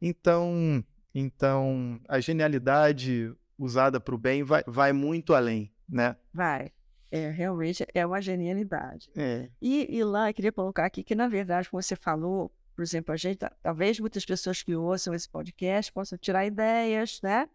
[0.02, 6.16] Então, então a genialidade usada para o bem vai, vai muito além, né?
[6.34, 6.72] Vai.
[7.10, 9.10] É, realmente é uma genialidade.
[9.16, 9.50] É.
[9.62, 13.14] E, e lá, eu queria colocar aqui que, na verdade, como você falou, por exemplo,
[13.14, 17.48] a gente, talvez muitas pessoas que ouçam esse podcast possam tirar ideias, né?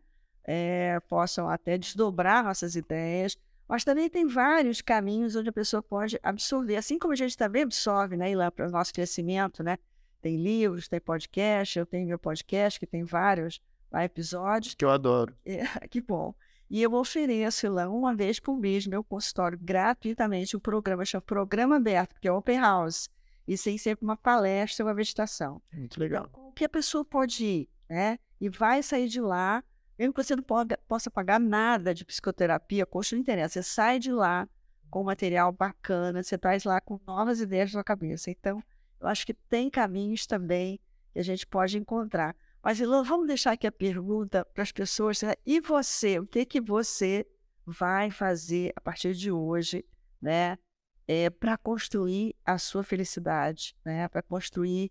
[0.44, 3.36] É, possam até desdobrar nossas ideias,
[3.68, 7.62] mas também tem vários caminhos onde a pessoa pode absorver, assim como a gente também
[7.62, 9.78] absorve, né, lá para o nosso crescimento, né?
[10.20, 14.74] Tem livros, tem podcast, eu tenho meu podcast que tem vários lá, episódios.
[14.74, 15.34] Que eu adoro.
[15.44, 16.34] É, que bom.
[16.70, 21.76] E eu ofereço lá uma vez por mês meu consultório gratuitamente, um programa chama Programa
[21.76, 23.08] Aberto, que é Open House.
[23.46, 25.60] E tem sempre uma palestra, uma meditação.
[25.72, 26.28] Muito Então, legal.
[26.32, 28.18] qualquer pessoa pode ir, né?
[28.40, 29.62] E vai sair de lá,
[30.02, 33.62] mesmo que você não poga- possa pagar nada de psicoterapia, custo não interessa.
[33.62, 34.48] Você sai de lá
[34.90, 38.30] com material bacana, você traz lá com novas ideias na cabeça.
[38.30, 38.62] Então,
[39.00, 40.80] eu acho que tem caminhos também
[41.12, 42.34] que a gente pode encontrar.
[42.62, 45.22] Mas, Ilan, vamos deixar aqui a pergunta para as pessoas.
[45.22, 45.34] né?
[45.46, 47.26] E você, o que que você
[47.64, 49.84] vai fazer a partir de hoje,
[50.20, 50.58] né?
[51.06, 54.08] É, para construir a sua felicidade, né?
[54.08, 54.90] Para construir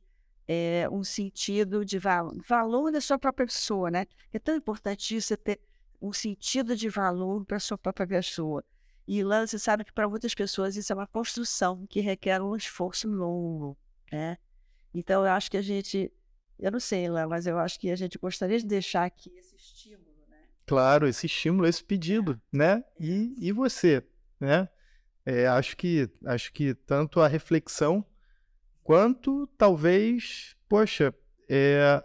[0.53, 4.05] é, um sentido de valor, valor da sua própria pessoa, né?
[4.33, 5.61] É tão importante isso, você ter
[6.01, 8.61] um sentido de valor para a sua própria pessoa.
[9.07, 12.53] E lá você sabe que para muitas pessoas isso é uma construção que requer um
[12.53, 13.77] esforço longo,
[14.11, 14.37] né?
[14.93, 16.11] Então eu acho que a gente,
[16.59, 19.55] eu não sei, lá, mas eu acho que a gente gostaria de deixar aqui esse
[19.55, 20.37] estímulo, né?
[20.65, 22.83] Claro, esse estímulo, esse pedido, né?
[22.99, 24.05] E, e você,
[24.37, 24.67] né?
[25.25, 28.05] É, acho que acho que tanto a reflexão
[28.91, 31.15] quanto talvez, poxa,
[31.47, 32.03] é,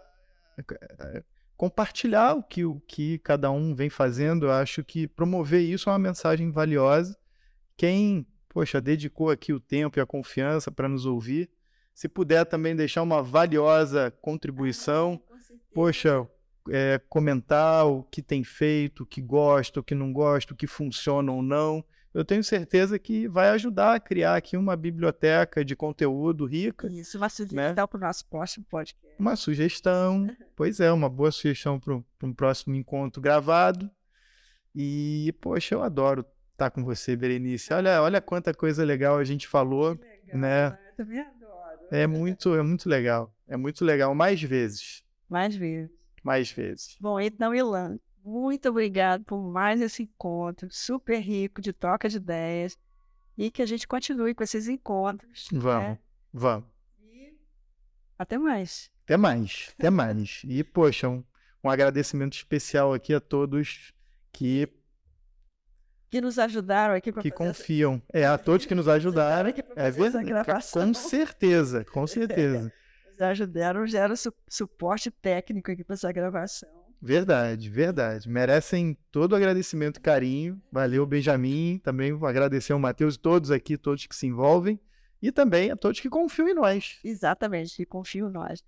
[0.57, 1.23] é,
[1.57, 4.45] compartilhar o que, o que cada um vem fazendo.
[4.45, 7.13] Eu acho que promover isso é uma mensagem valiosa.
[7.75, 11.49] Quem, poxa, dedicou aqui o tempo e a confiança para nos ouvir,
[11.93, 15.21] se puder também deixar uma valiosa contribuição,
[15.73, 16.25] poxa,
[16.69, 20.67] é, comentar o que tem feito, o que gosta, o que não gosta, o que
[20.67, 21.83] funciona ou não.
[22.17, 27.15] Eu tenho certeza que vai ajudar a criar aqui uma biblioteca de conteúdo rica, Isso,
[27.15, 28.99] uma sugestão para o nosso próximo podcast.
[29.19, 31.93] uma sugestão, pois é, uma boa sugestão para
[32.23, 33.87] um próximo encontro gravado.
[34.73, 37.71] E, poxa, eu adoro estar com você, Berenice.
[37.71, 39.91] Olha, olha quanta coisa legal a gente falou.
[39.91, 40.67] Legal, né?
[40.69, 41.79] Eu também adoro.
[41.91, 43.31] É muito, é muito legal.
[43.47, 44.15] É muito legal.
[44.15, 45.03] Mais vezes.
[45.29, 45.91] Mais vezes.
[46.23, 46.97] Mais vezes.
[46.99, 52.77] Bom, então, Ilan, muito obrigado por mais esse encontro super rico de troca de ideias
[53.37, 55.47] e que a gente continue com esses encontros.
[55.49, 55.99] Vamos, né?
[56.33, 56.67] vamos.
[57.01, 57.33] E
[58.19, 58.91] até mais.
[59.05, 60.41] Até mais, até mais.
[60.43, 61.23] E, poxa, um,
[61.63, 63.93] um agradecimento especial aqui a todos
[64.33, 64.67] que,
[66.09, 68.01] Que nos ajudaram aqui para que fazer confiam.
[68.11, 69.53] É, a todos que nos ajudaram.
[69.73, 70.25] É verdade.
[70.25, 70.85] gravação.
[70.85, 72.73] Com certeza, com certeza.
[73.09, 76.76] Nos ajudaram, deram su suporte técnico aqui para essa gravação.
[77.01, 78.27] Verdade, verdade.
[78.29, 80.61] Merecem todo o agradecimento e carinho.
[80.71, 81.79] Valeu, Benjamin.
[81.83, 84.79] Também vou agradecer ao Matheus e todos aqui, todos que se envolvem.
[85.21, 86.99] E também a todos que confiam em nós.
[87.03, 88.63] Exatamente, que confio em nós.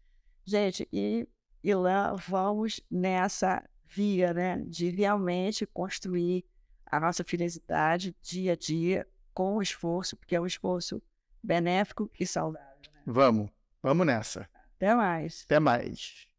[0.46, 1.28] Gente, e,
[1.64, 6.46] e lá vamos nessa via, né, de realmente construir
[6.86, 11.02] a nossa felicidade dia a dia com esforço, porque é um esforço
[11.42, 12.68] benéfico e saudável.
[12.94, 13.02] né?
[13.06, 13.50] Vamos,
[13.82, 14.50] vamos nessa.
[14.76, 15.44] Até mais.
[15.46, 16.28] Até mais.